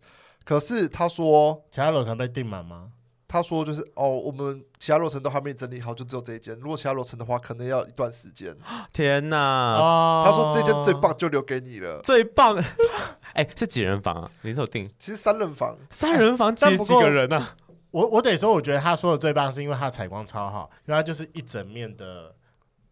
[0.45, 2.91] 可是他说其他楼层被订满吗？
[3.27, 6.55] 他说就是哦，我们其他楼层都还没整理好，就只有这一间。
[6.61, 8.55] 如果其他楼层的话，可能要一段时间。
[8.93, 9.39] 天哪！
[9.79, 12.01] 哦、他说这间最棒，就留给你了。
[12.05, 12.55] 最棒！
[13.33, 14.31] 哎、欸，是几人房啊？
[14.43, 14.87] 你手订？
[14.99, 15.75] 其实三人房。
[15.89, 17.57] 三人房几几个人呢、啊？
[17.93, 22.35] 我我得说，我觉得他说的最棒，是因为他采光超好，因为他就是一整面的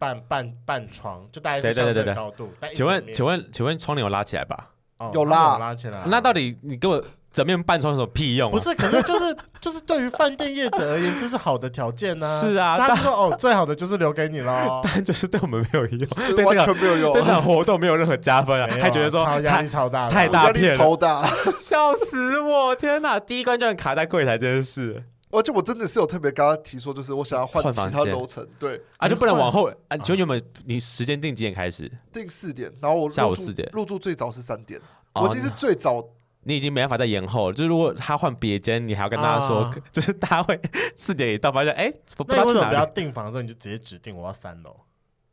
[0.00, 2.50] 半半半床，就大概是相对高度。
[2.74, 4.70] 请问请问请问窗帘有拉起来吧？
[4.98, 6.00] 哦、有拉，有拉起来。
[6.06, 7.00] 那到底你给我？
[7.32, 8.52] 整面半窗有什么屁用、啊？
[8.52, 12.40] 不是，可是就是就是对于饭店业者而言，这是好的条件呢、啊。
[12.40, 14.80] 是啊，他说哦，最好的就是留给你喽。
[14.92, 21.24] 但就是对我们没有用，对完全没有用，对这场活动没有任何加分啊，啊还觉得说超压力超大，太大片，超大，
[21.60, 22.74] 笑死我！
[22.74, 25.00] 天哪，第一关就能卡在柜台这件事。
[25.30, 29.96] 而且我真的是有特别跟他提说，就是我想要换其他楼层，对啊，就不能往后啊？
[29.98, 31.90] 请问有没有你时间定几点开始？
[32.12, 34.80] 定四点，然后我下午四点入住最早是三点，
[35.14, 36.04] 我其实最早。
[36.42, 40.58] 你已经没办法再延后了，就是如果他换别间，你还要跟大家说，啊、 就是他会
[40.96, 42.68] 四点一到发现，哎、欸，不知道去哪里。
[42.70, 44.74] 不要订房的时候你就直接指定我要三楼？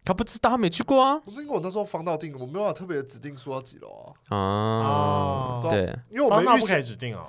[0.03, 1.17] 他不知道，他没去过啊。
[1.19, 4.37] 不是因为我那时候房到订，我没有办法特别指定说要几楼啊。
[4.37, 7.25] 啊，对，因为我们那不可以指定哦。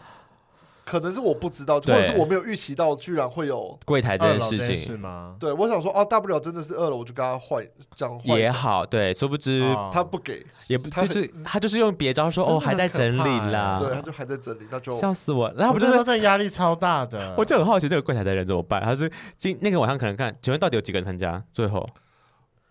[0.89, 5.37] 可能是我不知道，或者是我没有预期到，居然会有柜台这件事情，是吗？
[5.39, 7.63] 对，我想说，哦，大不了真的是饿了，我就跟他换，
[7.95, 8.87] 这样也好。
[8.87, 13.79] 对，殊不知他不给，也不就是他就是用别招说，哦，还在整理啦。
[13.79, 15.53] 对，他就还在整理，那就笑死我。
[15.55, 18.83] 然后我就说那压力超大的， 我就很好奇那个柜台的人怎么办？
[18.83, 21.43] 他是今那个晚上可能看，请问到底有几个人参加？
[21.53, 21.87] 最后。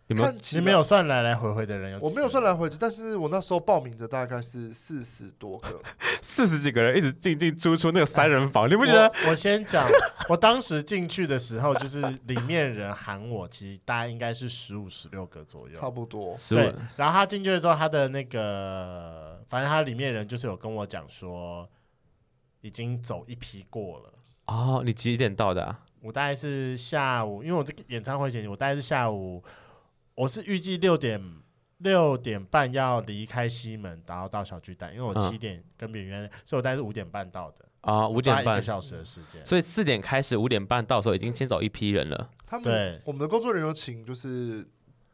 [0.10, 5.78] 你们你没有算来来回回的人，我没有算来回，但是我那时候报名的大概是四十多个，
[6.24, 9.12] 四十几个人一直进进出出那个三人房，你不觉得？
[9.30, 9.86] 我先讲，
[10.30, 16.38] 我当时进去的时候，就是里面人喊我，其实大概应该是十五十六个左右，差不多。
[16.52, 21.70] 对，然后他进去的时候，他的那个，反正他里面人就是有跟我讲说，
[22.62, 24.14] 已经走一批过了。
[24.46, 25.82] 哦，你几点到的啊？
[26.02, 29.44] 我大概是下午，因为我这个演唱会前，我大概是下午。
[30.18, 31.22] 我是预计六点
[31.78, 42.32] 六点半要离开西门，然后到小巨蛋，因为我七点跟别人约，嗯、所以我大概是五点半到的啊，五点半一个小时的时间，所以四点开始，五点半到时候已经先走一批人了。
[42.48, 44.68] 他们对我们的工作人员有请就是。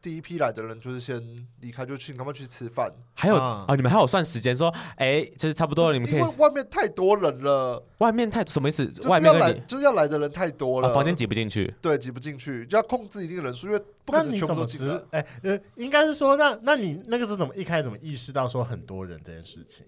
[0.04, 1.18] 第一批来的人就是先
[1.60, 2.92] 离开，就去你赶快去吃饭。
[3.14, 6.18] 还有啊，你们还有算时间说，哎，就是差不多了，你们可以。
[6.18, 8.84] 因为外面太多人了，外面太什么意思？
[9.08, 11.74] 外面来就是要来的人太多了，房间挤不进去。
[11.80, 15.02] 对，挤不进去，就要控制一定的人数，因为不可能全部都挤了。
[15.10, 19.86] 哎，呃，应该是说，那那你那个是怎么一开始怎么意识到说很多人这件事情？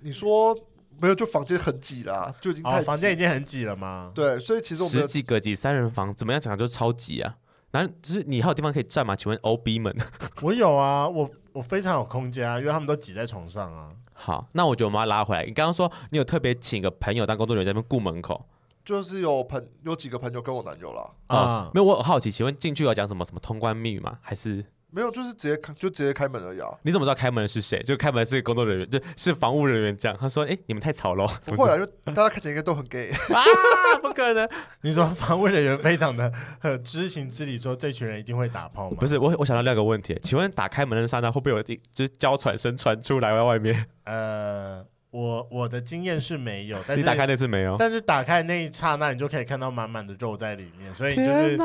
[0.00, 0.58] 你说
[0.98, 4.10] 没有，就房间很挤啦，就已经太、哦、房间已经很挤了吗？
[4.12, 7.36] 对，所以其实我们十几个挤三人房，怎么样讲就超挤啊。
[7.76, 9.14] 然后就是你还有地方可以站吗？
[9.14, 9.94] 请问 OB 们，
[10.40, 13.92] 我有啊，我我非常有空间啊，因为他们都挤在床上啊。
[14.14, 15.44] 好，那我觉得我们要拉回来。
[15.44, 18.46] 你刚刚说你有特别请个朋友当工作人员在那边顾门口，
[18.82, 21.02] 就是有朋有几个朋友跟我男友了。
[21.26, 24.18] 啊、哦，没有，我好奇，请问进去要讲什么什么通关密语吗？
[24.22, 24.64] 还是？
[24.96, 26.70] 没有，就是直接开，就直接开门而已啊！
[26.82, 27.82] 你怎么知道开门的是谁？
[27.82, 30.16] 就开门是工作人员，就是房务人员这样。
[30.18, 31.26] 他说：“哎，你们太吵了。
[31.44, 33.98] ”不会啊，就大家看起来应该都很 gay 啊！
[34.00, 34.48] 不可能！
[34.80, 38.96] 你说房务人员非常的很知情知理，说这群人一定会打炮吗？
[38.98, 43.84] 不是，我我想到另一个问题，请问打开门的刹那会不会有就是娇喘声传出来在外面？
[44.04, 44.82] 呃。
[45.16, 51.56] 我我的经验是没有，但是你打开那次没有，但是打开那一刹那，你就可以看到满满的肉在里面，所以你就是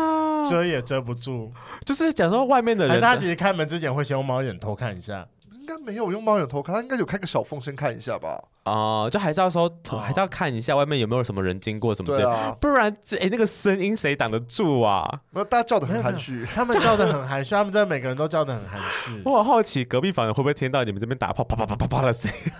[0.49, 1.51] 遮也遮不住。
[1.85, 8.41] 就是讲说外面的人，他其实开门之前会先用猫眼偷看一下，应该没有用猫眼偷看，他应该有开个小缝先看一下吧？
[8.63, 15.05] 哦、呃，就还是要说，哦、还是要看一下外面有没有什么人经过什么的，啊、不然这哎、欸、那个声音谁挡得住啊？
[15.31, 19.21] 没有，大家叫的很含蓄，他们叫的很含蓄，他们真的每个人都叫的很含蓄。
[19.29, 22.51] 我好奇隔壁房人会不会听到你们这边打炮啪啪啪啪啪的声音。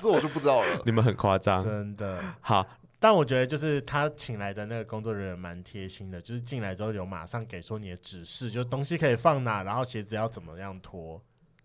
[0.00, 0.82] 这我就不知道了。
[0.84, 2.18] 你们很夸张，真的。
[2.40, 2.66] 好，
[2.98, 11.20] 但我觉得就是他请来的那个工作人员蛮贴心的，就是进来之后有马上给说你的指示，就东西可以放哪，然后鞋子要怎么样脱。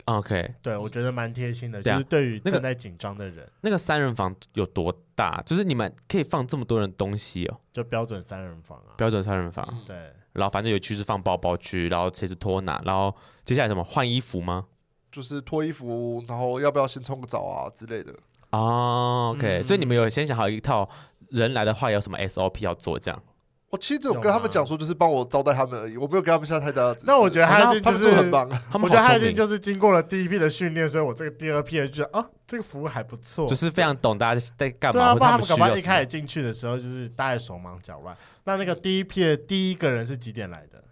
[0.05, 3.49] OK，对我觉得蛮贴心的，就是对于正在紧张的人。
[3.61, 5.41] 那个三人房有多大？
[5.45, 7.57] 就是你们可以放这么多人东西哦？
[7.71, 9.65] 就标准三人房啊，标准三人房。
[9.85, 9.95] 对，
[10.33, 13.15] 然后反正有区是放包包区，然后鞋子脱哪，然后
[13.45, 14.65] 接下来什么换衣服吗？
[15.13, 18.11] 就是脱衣服，然后要不要先冲个澡啊之类的。
[18.49, 20.89] 哦、嗯、所以你们有先想好一套
[21.29, 23.23] 人来的话有什么 SOP 要做这样？
[23.69, 26.97] 我其实只有跟他们讲说，就是帮我招待他们而已，我没有给他们下太大的。
[27.05, 34.99] 那我觉得他一定就是很棒，我觉得他一定就是经过了第一批的训练，所以我这个第二批的就觉得啊，这个服务还不错，就是非常懂大家在干嘛。
[34.99, 38.15] 对啊，不然他们搞不好一开始进去的时候就是大家手忙脚乱。
[38.43, 40.83] 那那个第一批的第一个人是几点来的？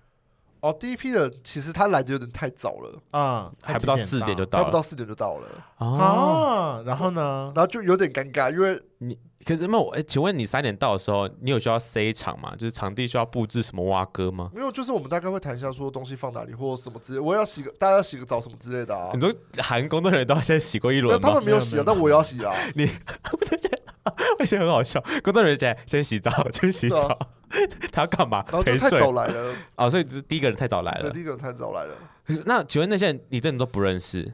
[0.61, 5.47] 哦，第一批的其实他来的有点太早了啊，还不到四点就到了，还不到四点就到了
[5.77, 6.81] 啊。
[6.85, 12.53] 然后呢，然后就有点尴尬，因为你可是那我哎，请问你三点到的时候，你有需要塞场吗？
[12.55, 14.51] 就是场地需要布置什么挖歌吗？
[14.53, 17.19] 没有，就是我们大概会谈一下说东西放哪里或者什么之类。
[17.19, 19.09] 我要洗个，大家要洗个澡什么之类的啊。
[19.11, 22.53] 很多韩工作人员都要先洗过一轮，他们没有洗啊，但我要洗啊。
[22.75, 23.80] 你我觉得
[24.39, 27.17] 我觉得很好笑，工作人员先洗澡， 去洗澡。
[27.91, 28.45] 他要干嘛？
[28.49, 31.11] 然后就太早来了哦，所以就是第一个人太早来了。
[31.11, 31.95] 第一个人太早来了。
[32.25, 34.33] 可是那请问那些人你真的都不认识，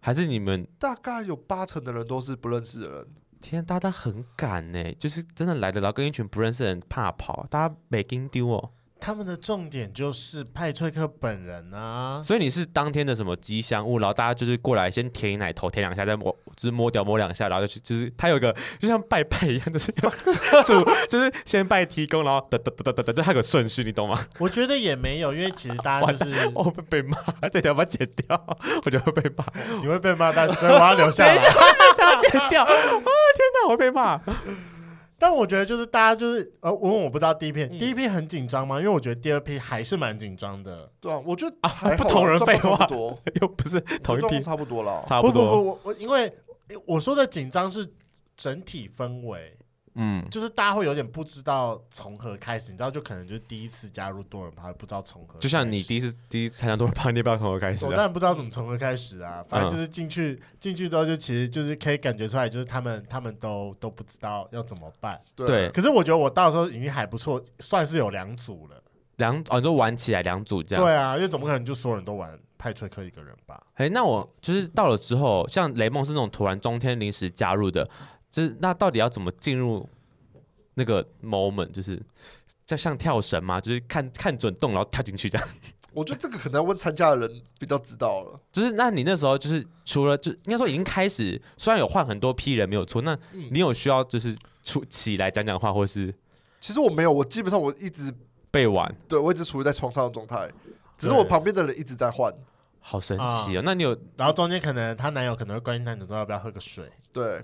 [0.00, 3.06] 还是你们大概有八成的人都是不认识的人？
[3.40, 8.70] 天，大家很赶呢，就是真的来了，然后跟一群不认识的人怕跑，大家没跟丢哦。
[9.00, 19.92] 他们的重点就是派翠克本人啊，所以你是当天的什么吉祥物，然后大家就是过来先舔你奶头，舔两下，再摸，就是摸掉摸两下，然后就去，就是他有一个就像拜拜一样，就是
[20.64, 24.26] 就 就是先拜提供，然后哒哒哒哒哒，就还有个顺序，你懂吗？
[24.38, 27.16] 我觉得也没有，因为其实大家就是我会被骂，
[27.52, 29.44] 这条把它剪掉，我就会被骂，
[29.80, 31.52] 你会被骂，但是我要留下来，等一下
[31.96, 34.20] 这条剪掉，哦天哪，我会被骂。
[35.18, 38.78] 但我觉得就是大家就是呃，我我不知道第一批、嗯、第一批很紧张吗？
[38.78, 40.90] 因为我觉得第二批还是蛮紧张的。
[41.00, 45.44] 对啊，我觉得啊，不同人废话多， 又不是同一批，差不多了，差不多。
[45.44, 46.32] 不不不，我我因为
[46.86, 47.86] 我说的紧张是
[48.36, 49.56] 整体氛围。
[50.00, 55.38] 嗯，就是大家会有点不知道从何开始，你知道，就可能就是第一次加入多人趴，不知道从何。
[55.40, 57.88] 就像你第一次第一次参加多人趴，你也不知道从何开始，啊。
[57.88, 65.20] 我当然不知道怎么从何开始啊，反正就是进去进、嗯、去之后，就其实就是可以感觉出来，就是他们他们都都不知道要怎么办。
[65.34, 65.68] 对。
[65.70, 68.82] 可是我觉得我到时候已经还不错，算是有两组了。
[69.16, 70.84] 两哦，你就玩起来两组这样。
[70.84, 73.60] 对啊，因为怎么可能就所有人都玩派崔克一个人吧？
[73.74, 77.88] 哎、欸，那我就是到了之后，像雷梦是那种突然中天临时加入的，
[78.30, 79.88] 就是那到底要怎么进入？
[80.74, 82.00] 那个 moment 就是
[82.64, 85.48] 在像跳绳嘛，就是看看准洞然后跳进去这样。
[85.92, 88.40] 我觉得这个可能要问参加的人比较知道了。
[88.52, 93.18] 就是那你那时候就是除了就应该说已经开始，虽然有换很多批人没有错，那
[93.50, 96.14] 你有需要就是出起来讲讲话，或是？
[96.60, 98.14] 其实我没有，我基本上我一直
[98.52, 100.48] 被玩，对我一直处于在床上的状态，
[100.96, 102.32] 只是我旁边的人一直在换，
[102.78, 103.62] 好神奇啊、哦！
[103.64, 106.88] 那你有，然后中间可能她男友可能会关心她，你说要不要喝个水？
[107.12, 107.42] 对。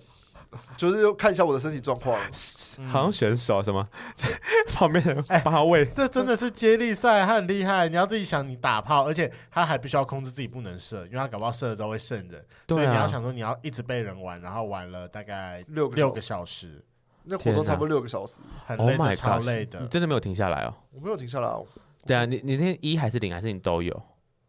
[0.76, 2.18] 就是看一下我的身体状况，
[2.88, 3.88] 好像选手什么
[4.72, 7.88] 旁边的八位，这真的是接力赛，他很厉害。
[7.88, 12.44] 你要自己想，你打炮，而且他还必须要控制自己不能射，因为他搞不好射了之后会渗人。
[12.68, 16.84] 所以你要想说，你要一直被人玩，然后玩了大概六六个小时，
[17.24, 19.80] 那活动差不多六个小时，很累的，超累的。
[19.80, 20.74] 你真的没有停下来哦？
[20.92, 21.66] 我没有停下来哦。
[22.06, 24.02] 对啊，你你那天一还是零还是你都有？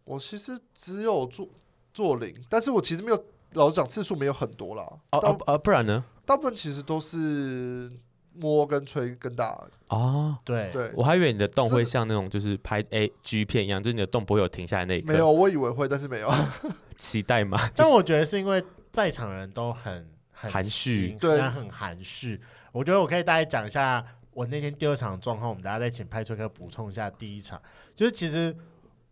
[0.04, 1.48] 我其实只有做
[1.94, 3.26] 做零，但是我其实没有。
[3.56, 4.84] 老实讲次数没有很多啦。
[5.12, 6.04] 哦哦哦，不然呢？
[6.26, 7.92] 大部分其实都是
[8.34, 9.66] 摸跟吹跟打。
[9.88, 15.14] 啊，对对，我还以为你的洞会像那种就是拍 A G 片一样，就是你的洞不会有停下来那一刻。
[15.14, 16.32] 没有，我以为会，但是没有。
[16.98, 17.60] 期待吗？
[17.76, 22.42] 但我觉得是因为在场人都很很含蓄，对，很含蓄。
[22.72, 27.62] 我觉得我可以大概讲一下我那天第二场的状况，我们大家再请派崔克补充一下第一场。
[27.94, 28.56] 就是其实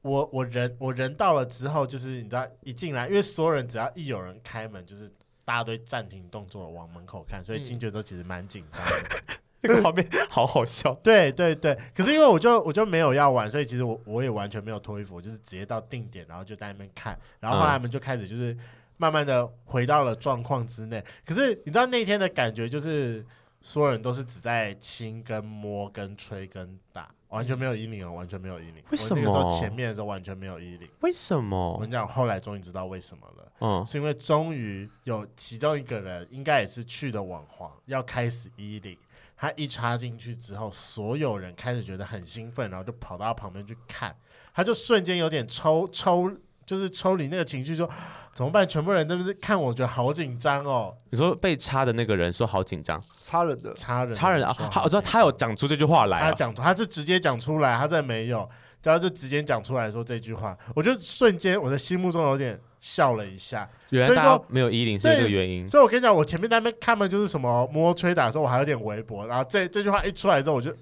[0.04, 5.10] 我我人我人到了之后，就是你知道一进来，因为所有人只要一有人开门，就是
[5.44, 9.40] 大家都暂停动作往门口看，所以进去的时候其实蛮紧张的。
[9.66, 10.94] 那个画面好好笑。
[11.02, 18.56] 对对对，可是因为我就我就没有要玩，所以其实我我也完全没有脱衣服，我就是直接到定点，然后就在那边看，然后后来他们就开始就是
[18.98, 21.04] 慢慢的回到了状况之内。
[21.26, 23.26] 可是你知道那天的感觉就是。
[23.66, 28.84] 所有人都是只在亲、跟摸、跟吹、跟打，完全没有衣领哦，完全没有衣领。
[28.92, 29.22] 为什么？
[29.22, 30.88] 那个时候前面的时候完全没有衣领。
[31.02, 31.74] 为什么？
[31.74, 33.52] 我跟你讲，后来终于知道为什么了。
[33.60, 38.98] 嗯，是因为终于有其中一个人，应该也是去的网黄，要开始衣领。
[39.36, 44.16] 他一插进去之后，所有人开始觉得很兴奋，然后就跑到他旁边去看，
[44.54, 46.32] 他就瞬间有点抽抽，
[46.66, 47.90] 就是抽离那个情绪说。
[48.36, 48.68] 怎么办？
[48.68, 50.92] 全部人都是看我，觉得好紧张哦。
[51.12, 54.52] 你说被插的那个人说好紧张，插人的插人插人啊！
[54.52, 58.50] 好，我知道他有讲出这句话来，他讲，他是直接讲出来，他在没有，
[58.82, 63.70] 然后就直接讲出来说这句话，我就瞬间我的心目中有点笑了一下。
[63.92, 70.76] 原来大家没有一零是这个原因，所以我跟你讲，我前面在那边看嘛，就是什么摸吹打的时候，我还有点微博，然后这这句话一出来之后，我就。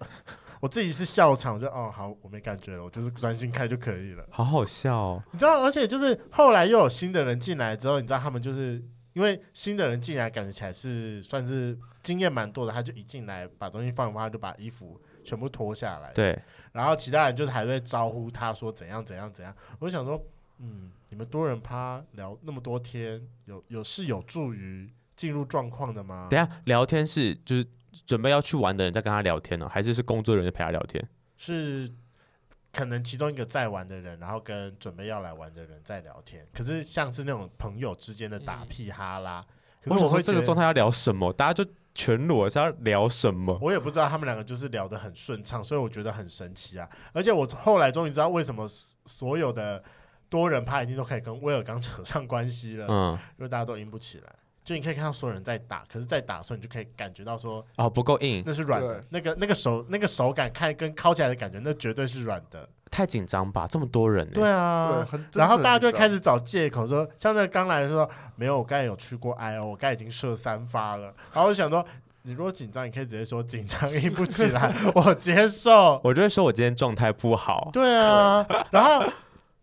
[0.62, 4.24] 我自己是笑场，就哦好，我没感觉了，我就是专心看就可以了。
[4.30, 8.80] 好好笑哦，你知道，而且就是后来又有新的人进来之后，你知道他们就是
[9.14, 16.14] 因为新的人进来，感觉起来是算是经验蛮多的，他就一进来把东西放一放，他就把衣服全部脱下来。
[16.14, 16.40] 对，
[16.72, 19.52] 然后其他人就是还会招呼他说怎样怎样怎样。
[19.80, 20.24] 我就想说，
[20.60, 26.28] 嗯，你们多人趴聊那么多天，有有是有助于进入状况的吗？
[26.30, 27.66] 等下聊天是就是。
[28.06, 29.68] 准备要去玩的人在跟他聊天呢？
[29.70, 31.06] 还是是工作人员陪他聊天？
[31.38, 31.90] 是
[32.72, 36.48] 可能其中一个在玩的人，然后跟准备要来玩的人在聊天。
[36.54, 39.46] 可是像是那种朋友之间的打屁哈啦。
[39.84, 41.34] 可是我会这个状态要聊什么？
[41.34, 43.58] 大家就全裸是要聊什么？
[43.62, 46.88] 我也不知道，他们两个就是聊得很顺畅，所以我觉得很神奇啊！
[47.12, 48.68] 而且我后来终于知道为什么
[49.06, 49.84] 所有的
[50.30, 52.86] 多人趴一定都可以跟威尔刚扯上关系了。
[52.88, 54.34] 嗯，因为大家都赢不起来。
[54.64, 62.70] 就你可以看到所有人在打，可是，在打的时候，你就可以感觉到说，哦，不够硬，那是软的，那个那个手那个手感，看跟敲起来的感觉，那绝对是软的。
[62.92, 71.06] 太紧张吧，这么多人，对啊，然后大家就开始找借口说，像那刚来的时候，没有，我刚才有去过 I O，我刚才已经射三发了。
[71.34, 71.84] 然后我就想说，
[72.24, 76.00] 你如果紧张，你可以直接说紧张硬不起来， 我接受。
[76.04, 77.70] 我就会说我今天状态不好。
[77.74, 79.04] 对啊，然后。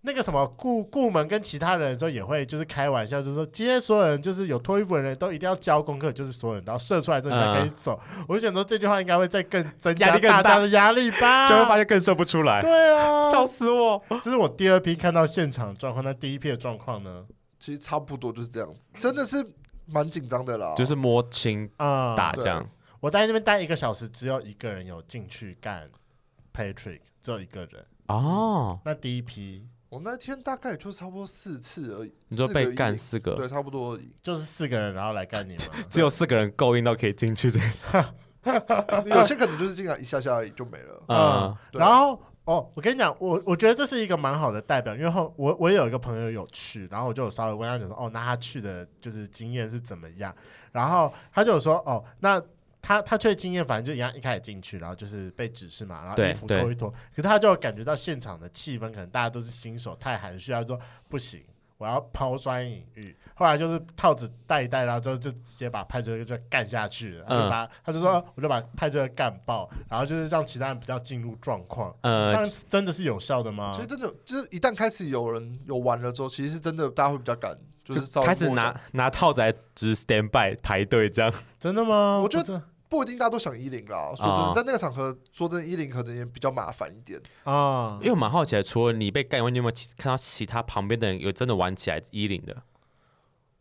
[0.09, 8.01] 那个什么顾顾门跟其他人的时候也会就是开玩笑，就是说今天所有人就是有脱衣服的人都一定要交功课，就是所有人都要射出来之后才可以走。
[8.16, 12.62] 嗯、我就想说这句话应该会再更增加大家的压力吧，就会发现更射不出来。
[12.62, 14.03] 对啊，笑死我！
[14.23, 17.27] 这是我第二批看到现场状况，那第一批的状况呢？
[17.59, 19.47] 其实差不多就是这样子，真的是
[19.85, 22.66] 蛮紧张的啦，就是摸清啊打这样。
[23.01, 25.90] 我在那边待一个小时，只有一个人有进去干
[26.55, 28.81] Patrick，只有一个人哦。
[28.87, 29.68] 那第一批。
[29.88, 32.12] 我那天大概也就差不多四次而已。
[32.29, 33.35] 你说被干四个？
[33.37, 34.11] 对，差不多而已。
[34.22, 35.64] 就是四个人，然后来干你嘛。
[35.88, 37.96] 只有四个人够硬到可以进去这次。
[39.07, 41.03] 有些可能就是进来一下下而已就没了。
[41.09, 50.35] 嗯，然后哦，我跟你讲，我我觉得这是一个蛮好的代表，因为后我我也有一个朋友有去，然后我就有稍微问他讲说，哦，那他去的就是经验是怎么样？
[50.70, 52.42] 然后他就有说，哦，那。
[52.88, 56.88] 他他确实经验，反正就一样，一开始进去，然后就是被指示嘛，然后衣服脱一脱。
[56.90, 61.42] 可是他就感觉到现场的气氛，可能大家都是新手，太含蓄，他说不行，
[61.77, 63.14] 我要抛砖引玉。
[63.35, 67.27] 后来就是套子戴一戴，然后之后就直接把派对就干下去了。
[67.29, 71.94] 嗯、他就他就说，我就把派对干爆，然后就是让其他人比较进入状况。
[72.01, 73.70] 嗯，这样真的是有效的吗？
[73.74, 81.31] 其实真的就是一旦开始有人有玩了之后，其实是真的大家会比较敢，就是开始拿拿套子来只 stand by 排队这样。
[81.61, 82.18] 真的吗？
[82.22, 82.62] 我觉得。
[82.88, 87.98] 不一定大家都想衣领啦，说真的，在那个场合，说真的，衣领可能也比较麻烦一点啊。
[88.01, 92.57] 因为我蛮好奇的，除了你被干完，你有没有看到其他旁边的人有真的玩起来衣领的？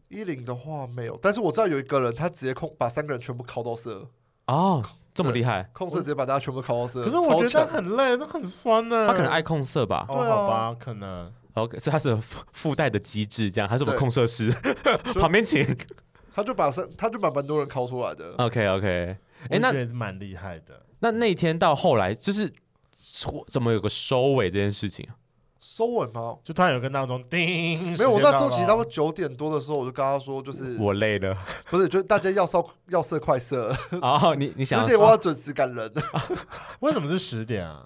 [0.07, 4.09] 衣领的话没有，但是我知道有一个人，他直接控把三个人全部烤到色。
[4.45, 4.81] 哦，
[5.13, 7.03] 这么厉害，控色直接把大家全部烤到色。
[7.03, 9.05] 可是我觉得很累，那很酸呢。
[9.05, 10.05] 他可能爱控色吧？
[10.07, 11.29] 哦，好吧，可能。
[11.55, 12.15] OK，是他是
[12.53, 14.49] 附带的机制，这样他是我们控色师
[15.19, 15.65] 旁边请。
[16.38, 18.32] 他就把三，他就把蛮多人拷出来的。
[18.38, 19.17] OK OK，
[19.50, 20.83] 哎，那也是蛮厉害的。
[21.00, 22.48] 那那天到后来，就是
[23.50, 25.17] 怎么有个收尾这件事情啊？
[25.60, 26.38] 收尾吗？
[26.44, 28.12] 就突然有个闹钟叮，没有。
[28.12, 31.35] 我那时候其实差不多九点多的时候，我就跟他说，就是我累了，
[31.71, 33.75] 不是，就是大家要色要色快色。
[34.00, 35.92] 哦，你你想十点我要准时赶人。
[36.81, 37.83] 为什么是十点啊？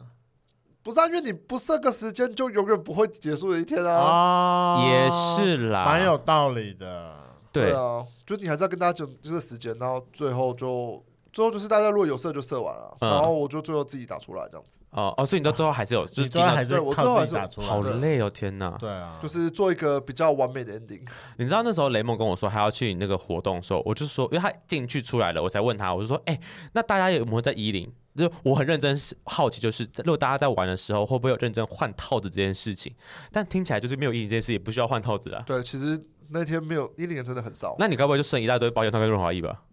[0.84, 3.95] 不是啊，因为你不设个时间，就永远不会结束的一天啊。
[3.95, 7.20] 哦，也是啦，蛮有道理的。
[7.52, 14.80] 对啊，就你还是要跟大家讲这个时间，然后最后就最后就是大家如果有射就射完了，然后我就最后自己打出来这样子。
[14.91, 18.72] 哦哦，所以你到最后还是有，就是最后还是我最后还是打出来，好累哦，天哪！
[18.78, 21.02] 对啊，就是做一个比较完美的 ending。
[21.38, 26.38] 你知道那时候雷蒙跟我说还要去你那个活动的时候，我就说，因为他进去出来了，我才问他，我就说，哎，
[26.74, 27.89] 那大家有没有在一零？
[28.18, 28.93] 就我很认真
[29.24, 32.93] 好奇，就是如果大家在玩的时候，会不会有认真换套子这件事情？
[33.32, 35.41] 但听起来就是没有一零这件事，也不需要换套子啊。
[35.47, 35.97] 对，其实
[36.32, 37.75] 那天没有一零年真的很少。
[37.77, 39.63] 那你该不会就剩一大堆保险套跟润滑液吧？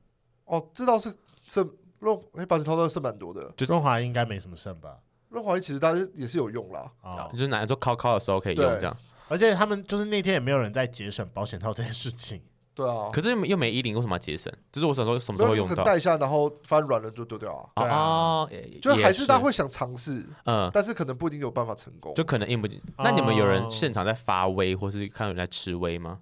[0.44, 1.14] 哦，这倒是
[1.46, 4.98] 剩润哎，保险套倒是剩蛮多的，就润滑液应该没什么剩吧。
[5.28, 8.96] 润滑液其实大家也是有用啦，哦、就是拿来做靠靠的时候可以用这样。
[9.28, 12.40] 而且他们就是那天也没有人在节省保险套这件事情。
[12.74, 14.52] 对啊，可是又没一零，为什么要节省？
[14.70, 15.82] 就是我想说什么时候用到？
[15.82, 17.82] 带一下，然后翻软了就丢掉啊。
[17.82, 18.48] 对啊，
[18.80, 22.80] 就还是大家会想尝试，嗯，但是可能不一定有办法成功，就可能硬不进。
[22.96, 26.20] 那你们有人现场在发威，或是看有人在吃威吗？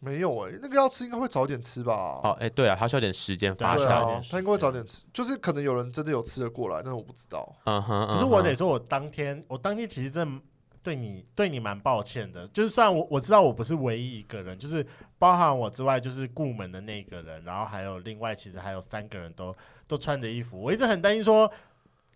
[0.00, 2.20] 没有哎，那个要吃应该会早点吃吧？
[2.22, 7.52] 哦，哎，对啊，他需要点时间发酵，他应该会早点吃，就是可能有人真的有吃的过来，但是我不知道。
[7.64, 10.42] 嗯哼，可是我得说，我当天我当天其实真的
[10.82, 14.86] 对你对你蛮抱歉的，就是虽然我我知道我不是唯一一个人，就是
[15.18, 19.54] 包含我之外，就是顾门的那个人，然后还有另外其实还有三个人都
[19.88, 21.50] 都穿着衣服，我一直很担心说，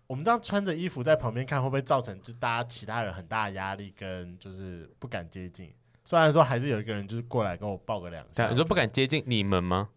[0.07, 5.73] 我们这样穿着衣服在旁边看会不会造成就大家其他人很大的压力，跟就是不敢接近。
[6.05, 9.89] 虽然说还是有一个人就是过来跟我抱个两下，你说不敢接近你们吗？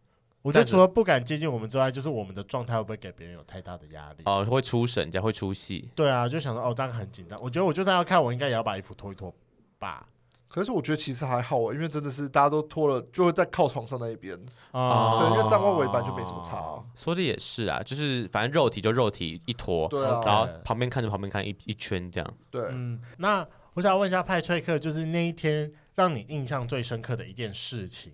[0.42, 4.22] 我觉得除了不敢接近我们之外，就是我们的状态会不会给别人有太大的压力？
[4.26, 5.90] 哦，会出神，这样会出戏。
[5.96, 7.36] 对啊，就想说哦，这样很紧张。
[7.42, 9.34] 我觉得我就算要看，我应该也要把衣服脱一脱
[9.80, 10.06] 吧。
[10.46, 14.38] 可是我觉得其实还好啊，因为真的是大家都脱了，就会在靠床上那一边
[14.70, 15.18] 啊。
[15.18, 16.80] 对，因为站外围板就没什么差。
[16.94, 22.34] 说的也是啊，就是反正肉体就肉体一坨，对啊，然后旁边看着旁边看一一圈这样。
[22.52, 23.44] 对，嗯，那
[23.74, 25.72] 我想问一下派崔克，就是那一天。
[25.96, 28.12] 让你印象最深刻的一件事情，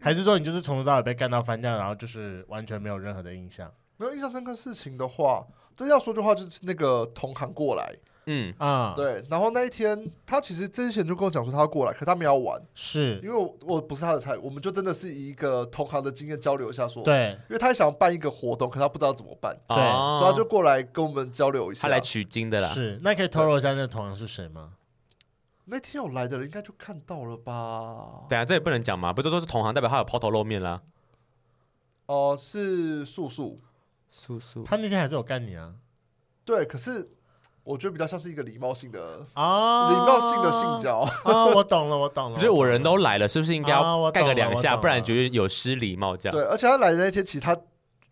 [0.00, 3.72] 还是说你就是从头到尾被干到翻掉，然后就是完全没有任何的印象？
[3.96, 5.46] 没有印象深刻事情的话，
[5.76, 7.94] 真要说句话，就是那个同行过来，
[8.26, 9.24] 嗯啊，对。
[9.30, 22.68] 然后那一天，他其实之前就跟我讲说他要过来，可他没有玩，是因为我我不是他的菜，我们就真的是以一个同行的经验交流一下说，对，因为他想办一个活动，可他不知道怎么办，对，所以他就过来跟我们交流一下，他来取经的啦。
[22.70, 24.72] 是，那可以透露一下那个同行是谁吗？
[25.64, 28.24] 那天有来的人应该就看到了吧？
[28.28, 30.82] 对啊，这也不能讲嘛，不是说是同行，代表他有抛头露面啦。
[32.06, 33.60] 哦、呃，是素素，
[34.10, 35.72] 素素，他那天还是有干你啊？
[36.44, 37.08] 对，可是
[37.62, 41.46] 我觉得比较像是一个礼貌性的啊，礼貌性的性交啊。
[41.54, 42.36] 我懂了，我懂了。
[42.36, 46.36] 就是我人都来了，是不是应该要干个两下，不然觉得有失礼貌这样？
[46.36, 47.56] 对，而且他来的那天，其实他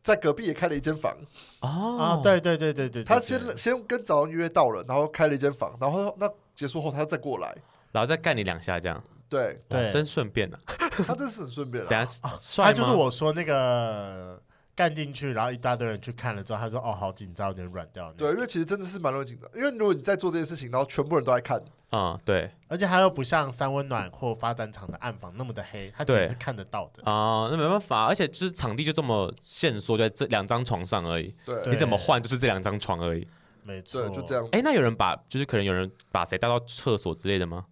[0.04, 1.16] 在隔壁也开了一间房。
[1.62, 6.30] 哦，啊，对对对对对，他先先跟早上约到了，然后开了一间房，然后那。
[6.60, 7.56] 结束后，他再过来，
[7.90, 9.02] 然后再干你两下，这样。
[9.30, 10.58] 对对，真顺便啊！
[11.06, 11.82] 他真是很顺便。
[11.86, 12.20] 等下，
[12.62, 14.38] 他就是我说那个
[14.74, 21.58] 干进去，然后一大堆人去看了之后，他说：“哦，好紧张，有点软掉。”对，因为其实真的是蛮容易紧张，因为如果你在做这件事情，然后全部人都在看，
[21.92, 27.48] 嗯，对，而且他又不像三温暖或发展场的暗房那么的黑，他其实是看得到的啊。
[27.50, 31.34] 那没办法，而且就是场地就这么限缩在这两张床上而已。
[31.46, 33.26] 对，你怎么换就是这两张床而已。
[33.70, 34.46] 没错，就这样。
[34.50, 37.64] 哎，那有人把，就是可能有人把谁带到厕所之类的吗？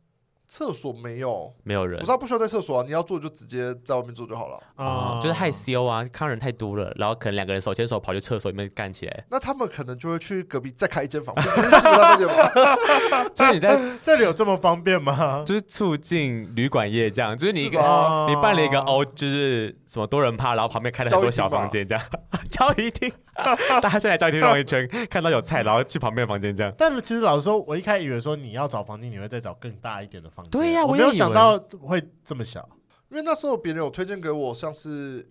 [0.51, 1.99] 厕所没有，没有人。
[1.99, 4.59] 不是，他不需要在厕所啊，你要做就直接在外面做就好了。
[4.76, 9.24] 啊，就是害羞啊，看人太多了，然后可能两个人手牵手跑去厕所里面干起来。
[9.28, 13.28] 那他们可能就会去隔壁再开一间房，直接洗那边吗？
[13.36, 15.42] 所以你在 这里有这么方便吗？
[15.44, 17.78] 就是促进旅馆业这样，就是你一个
[18.26, 22.03] 你办了一个哦，就是什么多人趴，然后旁边开了很多小房间这样，
[22.49, 23.12] 交易厅。
[23.80, 26.72] 大家先来交谊厅绕一圈， 看到有菜，然后去旁边的房间这样。
[26.76, 30.51] 但是其实老实说，我一开始以为说你要找房间，你会再找更大一点的房间。
[30.51, 32.68] 对呀，我没有想到会这么小。
[33.11, 35.26] 因为那时候别人有推荐给我，像是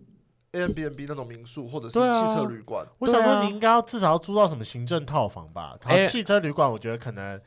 [0.53, 2.83] Airbnb 那种民宿，或者是汽车旅馆。
[2.97, 5.77] 我想说，你应该要至少要租到什么行政套房吧？
[5.85, 7.39] 然后汽车旅馆，我觉得可能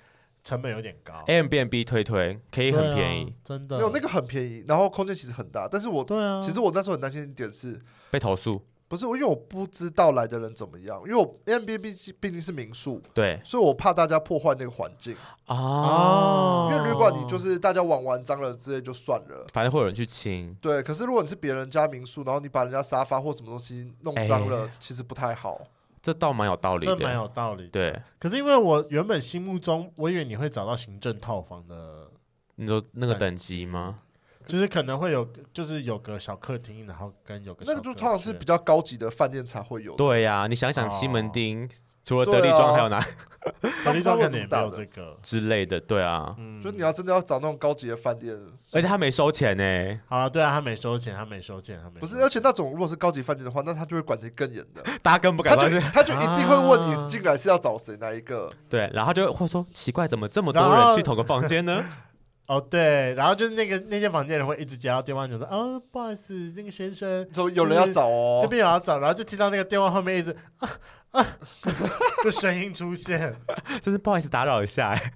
[0.44, 1.14] 成本有点高。
[1.26, 3.76] Airbnb 推推可以很便宜，真的。
[3.78, 5.66] 没有那个很便宜，然后空间其实很大。
[5.66, 7.80] 但是我对啊，其实我那时候很担心一点是
[8.11, 8.62] 被投诉。
[8.91, 15.14] 不是，因为我不知道来的人怎么样，因为我 Airbnb 毕竟是民宿，对，所以我怕大家破坏那个环境
[15.47, 16.68] 啊。
[16.72, 20.53] 因为旅馆你就是大家玩完脏了之类就算了，反正会有人去清。
[20.61, 25.61] 对，可是如果你是别人家民宿，然后你把人家沙发或什么东西弄脏了，欸、其实不太好。
[26.03, 27.68] 这倒蛮有道理的，这蛮有道理。
[27.68, 32.09] 对，可是因为我原本心目中，我以为你会找到行政套房的，
[32.57, 34.01] 你说那个等级吗？
[34.51, 39.94] 就是可能会有，就是有个小客厅，然后跟有个那个就通常是比较高级的饭店才会有。
[39.96, 41.68] 对呀，你想想西门町。
[42.03, 42.98] 除了德利庄还有哪？
[43.84, 46.34] 德利庄肯定也没有这个之类的，对啊。
[46.38, 48.34] 嗯，就你要真的要找那种高级的饭店，
[48.72, 50.01] 而且他没收钱呢。
[50.09, 52.01] 好了，对啊，他没收钱，他没收钱，他没。
[52.01, 54.82] 不是，而且那种如果是高级饭店的话，那他就会管得更严的。
[55.03, 58.51] 大家更不敢去， 他就一定会问你进来是要找谁，哪一个？
[58.70, 61.84] 对，然后就会说 奇怪，怎么这么多人去同个房间呢？
[62.51, 70.68] 哦，对，然后就是那个那间房间人会一直接到电话，就说：“哦，不好意思，那个先生，说有人要找哦，这边有要找。”然后就听到那个电话后面一直啊。
[71.12, 71.26] 啊，
[72.24, 73.36] 的声音出现，
[73.82, 75.12] 真是不好意思打扰一下哎。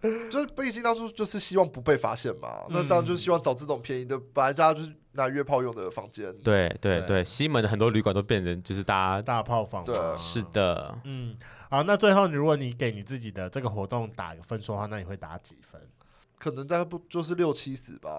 [0.30, 6.32] 就是毕竟当初就是希望不被发现嘛，嗯、那当然就是希望找这种便宜的，本来大家就是拿约炮用的房间。
[6.44, 9.82] 对对对，西门的很多旅馆都变成就是大家大炮房。
[9.84, 10.96] 对，是的。
[11.04, 11.36] 嗯，
[11.70, 15.80] 好，那最后如果你给你自己的这个活动打个分数的话，那你会打几分？
[16.38, 18.10] 可能大概不就是六七十吧。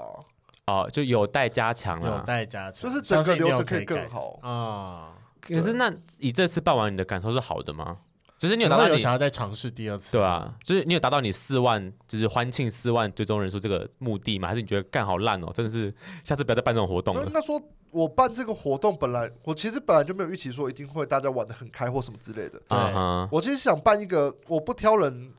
[0.68, 5.14] 哦，就有待加强了，有待加强，就是整个流程可以更好啊。
[5.42, 7.98] 可是，那你这次办完，你的感受是好的吗？
[8.38, 14.48] 就是你有达到你想要再尝试第二次，对啊，就是你有达到你四万，就是欢庆四万最终人数这个目的吗？
[14.48, 15.52] 还是你觉得干好烂哦？
[15.54, 15.94] 真的是
[16.24, 17.30] 下次不要再办这种活动了。
[17.34, 22.62] 那说我办这个活动，本来我其实本来就没有预期说一定会大家玩的很开或什么之类的。
[22.68, 22.78] 对，
[23.30, 25.34] 我其实想办一个，我不挑人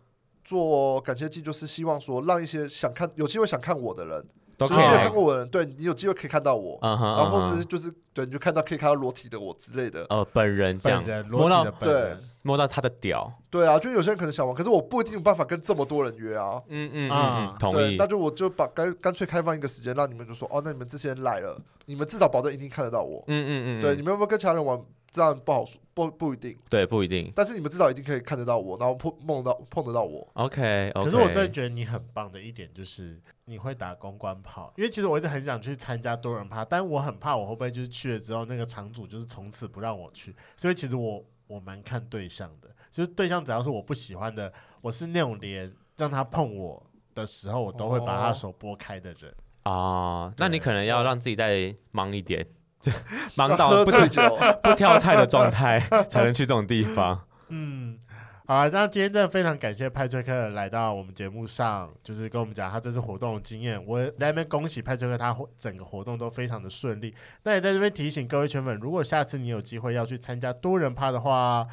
[0.44, 4.24] 做感谢祭，就是希望说让一些想看有机会想看我的人。
[4.60, 10.04] 都没有看过我的人，对你有机会可以看到我，然后是就是对，你就看到可以看到裸体的我之类的。
[10.10, 13.32] 呃，本人这样摸到对，摸到他的屌。
[13.48, 16.60] 对啊，就有些人可能想玩，可是我不一定有办法跟这么多人约啊。
[16.68, 17.96] 嗯嗯嗯，同意。
[17.96, 23.24] 那就我就把干干脆开放一个时间，让你们就说哦，那你们这些人来了，你们至少保证一定看得到我。
[23.28, 24.78] 嗯嗯嗯，对，你们有没有跟其他人玩？
[25.10, 26.56] 这样不好说，不不一定。
[26.68, 27.32] 对，不一定。
[27.34, 30.26] 但是你们至少一定可以看得到我，然后碰碰到碰得到我。
[30.34, 46.80] OK，可是我真的觉得你很棒的一点就是你会打公关炮，因为其实我一直很想去参加多人趴，但我很怕我会不会就是去了之后那个场主就是从此不让我去，所以其实我我蛮看对象的，就是对象只要是我不喜欢的，我是那种连让他碰我
[47.14, 49.34] 的时候我都会把他手拨开的人。
[49.64, 52.46] 哦，那你可能要让自己再忙一点。
[53.36, 57.26] 忙到不酒不挑菜的状态才能去这种地方。
[57.48, 57.98] 嗯，
[58.46, 63.84] 好了，那今天真的非常感谢派崔克来到我们节目上，就是跟我们讲他这次活动的经验。
[63.84, 67.14] 我在那边恭喜派崔克，他整个活动都非常的顺利。
[67.42, 71.66] 那也在这边提醒各位圈粉，如果下次你有机会要去参加多人趴的话，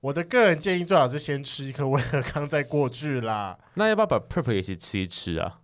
[0.00, 3.58] 我的个人建议最好是先吃一颗威尔康再过去啦。
[3.74, 5.58] 那要不要把 Prep 也一起吃一吃啊？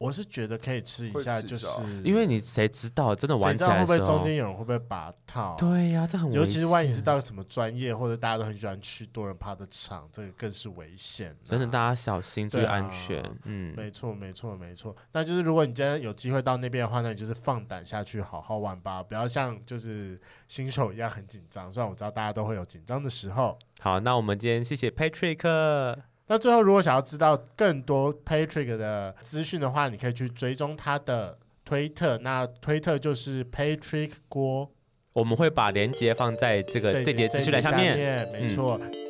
[0.00, 1.68] 我是觉得可以吃一下，就是
[2.02, 5.54] 因为你谁知道真的玩起来会不会中间有人会不会拔套？
[5.58, 6.40] 对呀、啊，这很危险。
[6.40, 11.36] 尤其是万一是到什么专业或者大家都很喜欢去多人趴的场，这个更是危险。
[11.44, 13.22] 真的，大家小心注意安全。
[13.22, 14.96] 啊、嗯，没错，没错，没错。
[15.12, 21.70] 那就是如果你今天有机会到那边的话，那你就是放胆下去好好玩吧，不要像就是新手一样很紧张。
[21.70, 23.58] 虽然我知道大家都会有紧张的时候。
[23.80, 26.09] 好，那我们今天谢谢 Patrick。
[26.30, 32.16] 那最后，如果想要知道更多 Patrick 的资讯的话，你可以去追踪他的推特。
[32.18, 34.70] 那推特就是 Patrick 郭，
[35.12, 38.28] 我们会把链接放在这个这节资讯栏下面。
[38.30, 38.78] 没错。
[38.80, 39.09] 嗯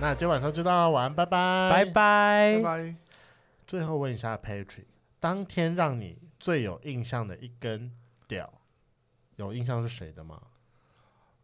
[0.00, 2.94] 那今天晚上就到了，晚安，拜拜，拜拜，拜拜。
[3.66, 4.84] 最后问一下 Patrick，
[5.18, 7.92] 当天让你最有印象的一根
[8.28, 8.48] 屌，
[9.34, 10.40] 有印象是谁的吗？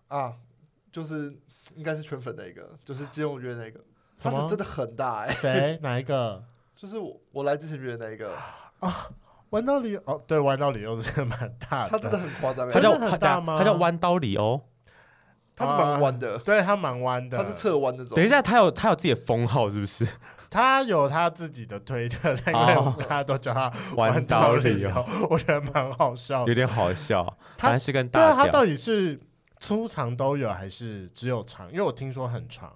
[0.07, 0.35] 啊，
[0.93, 1.35] 就是
[1.75, 3.81] 应该是圈粉那个，就是金永约那个，
[4.17, 5.35] 他是真的很大哎、欸。
[5.35, 5.79] 谁？
[5.83, 6.45] 哪一个？
[6.77, 8.37] 就是我我来之前约的那一个
[8.79, 9.11] 啊。
[9.51, 12.71] 弯刀里哦，对，弯刀里欧真的蛮大的，他真的很夸张。
[12.71, 13.59] 他叫很大吗？
[13.59, 14.61] 他叫弯刀里欧。
[15.57, 18.17] 他是蛮弯的，对他蛮弯的，他是侧弯那种。
[18.17, 20.07] 等一下，他有他有自己的封号是不是？
[20.51, 27.37] 他有他自己的推特，因为大家都叫他弯刀里哦，我觉得蛮好笑，有点好笑。
[27.57, 29.19] 他是跟大对他到底是
[29.59, 31.69] 粗长都有还是只有长？
[31.73, 32.73] 因为我听说很长，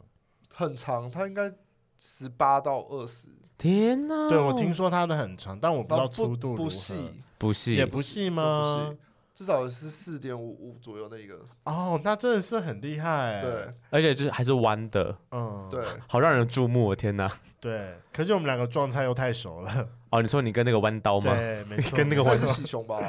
[0.52, 1.52] 很长，他应该
[1.96, 3.28] 十八到二十。
[3.56, 4.28] 天哪！
[4.28, 8.92] 对我听说他的很长，但我不知道粗度如何，不细，不细也不细吗？
[9.38, 11.38] 至少是四点五五左右那个。
[11.62, 13.40] 哦，那真的是很厉害。
[13.40, 15.16] 对，而且就是还是弯的。
[15.30, 17.30] 嗯，对，好让人注目，我天哪！
[17.60, 19.88] 对，可是我们两个状态又太熟了。
[20.10, 21.32] 哦，你说你跟那个弯刀吗？
[21.36, 23.00] 对，没错，跟那个弯是细胸吧。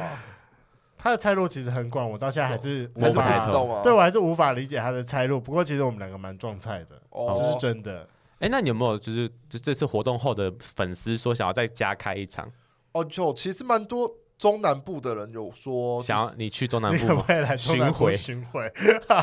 [1.00, 3.82] 他的菜路其实很广，我到现在还是还是不知道吗？
[3.82, 5.42] 对，我还是无法理解他的菜路。
[5.42, 8.08] 不过其实我们两个蛮撞菜的，哦，这是真的。
[8.38, 12.52] 哎，那你有没有就是就这次活动后的粉丝说想要再加开一场？
[12.92, 14.08] 哦，就其实蛮多
[14.40, 17.26] 中南部的人有说想要你去中南部吗？
[17.28, 18.72] 来巡回巡回，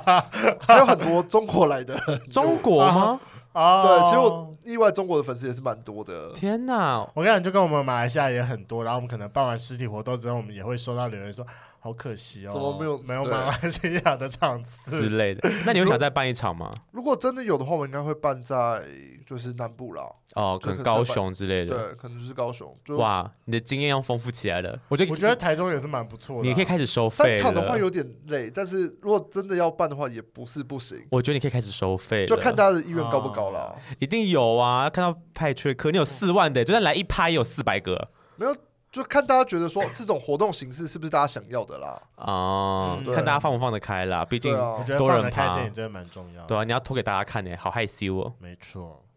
[0.60, 2.20] 还有很多中国来的人。
[2.28, 3.18] 中国吗？
[3.52, 6.30] 啊，对，其实我意外中国的粉丝也是蛮多的。
[6.34, 11.44] 天哪，我跟你讲，就跟我们马来西亚也很多，然后我们可能办完实体活动之后，我们也会收到留言说。
[11.86, 15.48] 好可惜哦，怎么没有没有马来西亚的场次之类的？
[15.64, 16.74] 那你会想再办一场吗？
[16.90, 18.82] 如果真的有的话，我应该会办在
[19.24, 20.02] 就是南部啦。
[20.34, 21.78] 哦，可能高雄之类的。
[21.78, 22.76] 对，可能就是高雄。
[22.98, 24.76] 哇，你的经验要丰富起来了。
[24.88, 26.48] 我觉得我觉得台中也是蛮不错的。
[26.48, 27.36] 你可以开始收费。
[27.36, 31.06] 三场的话有点累，但是如果真的要办的话，也不是不行。
[31.10, 33.76] 我觉得你可以开始收费，就看大家的意愿高不高啦。
[34.00, 34.90] 一定有啊！
[34.90, 38.10] 看到派缺课，你有四万的，就算来一拍也有四百个。
[38.34, 38.56] 没有。
[38.96, 42.00] 就看大家觉得说这种活动形式是不是大家想要的啦？
[42.16, 44.24] 哦，看大家放不放得开啦。
[44.24, 46.44] 毕竟我觉得多人开电影真的蛮重要。
[46.46, 48.32] 对啊，你要拖给大家看呢，好害羞哦。
[48.38, 49.02] 没错。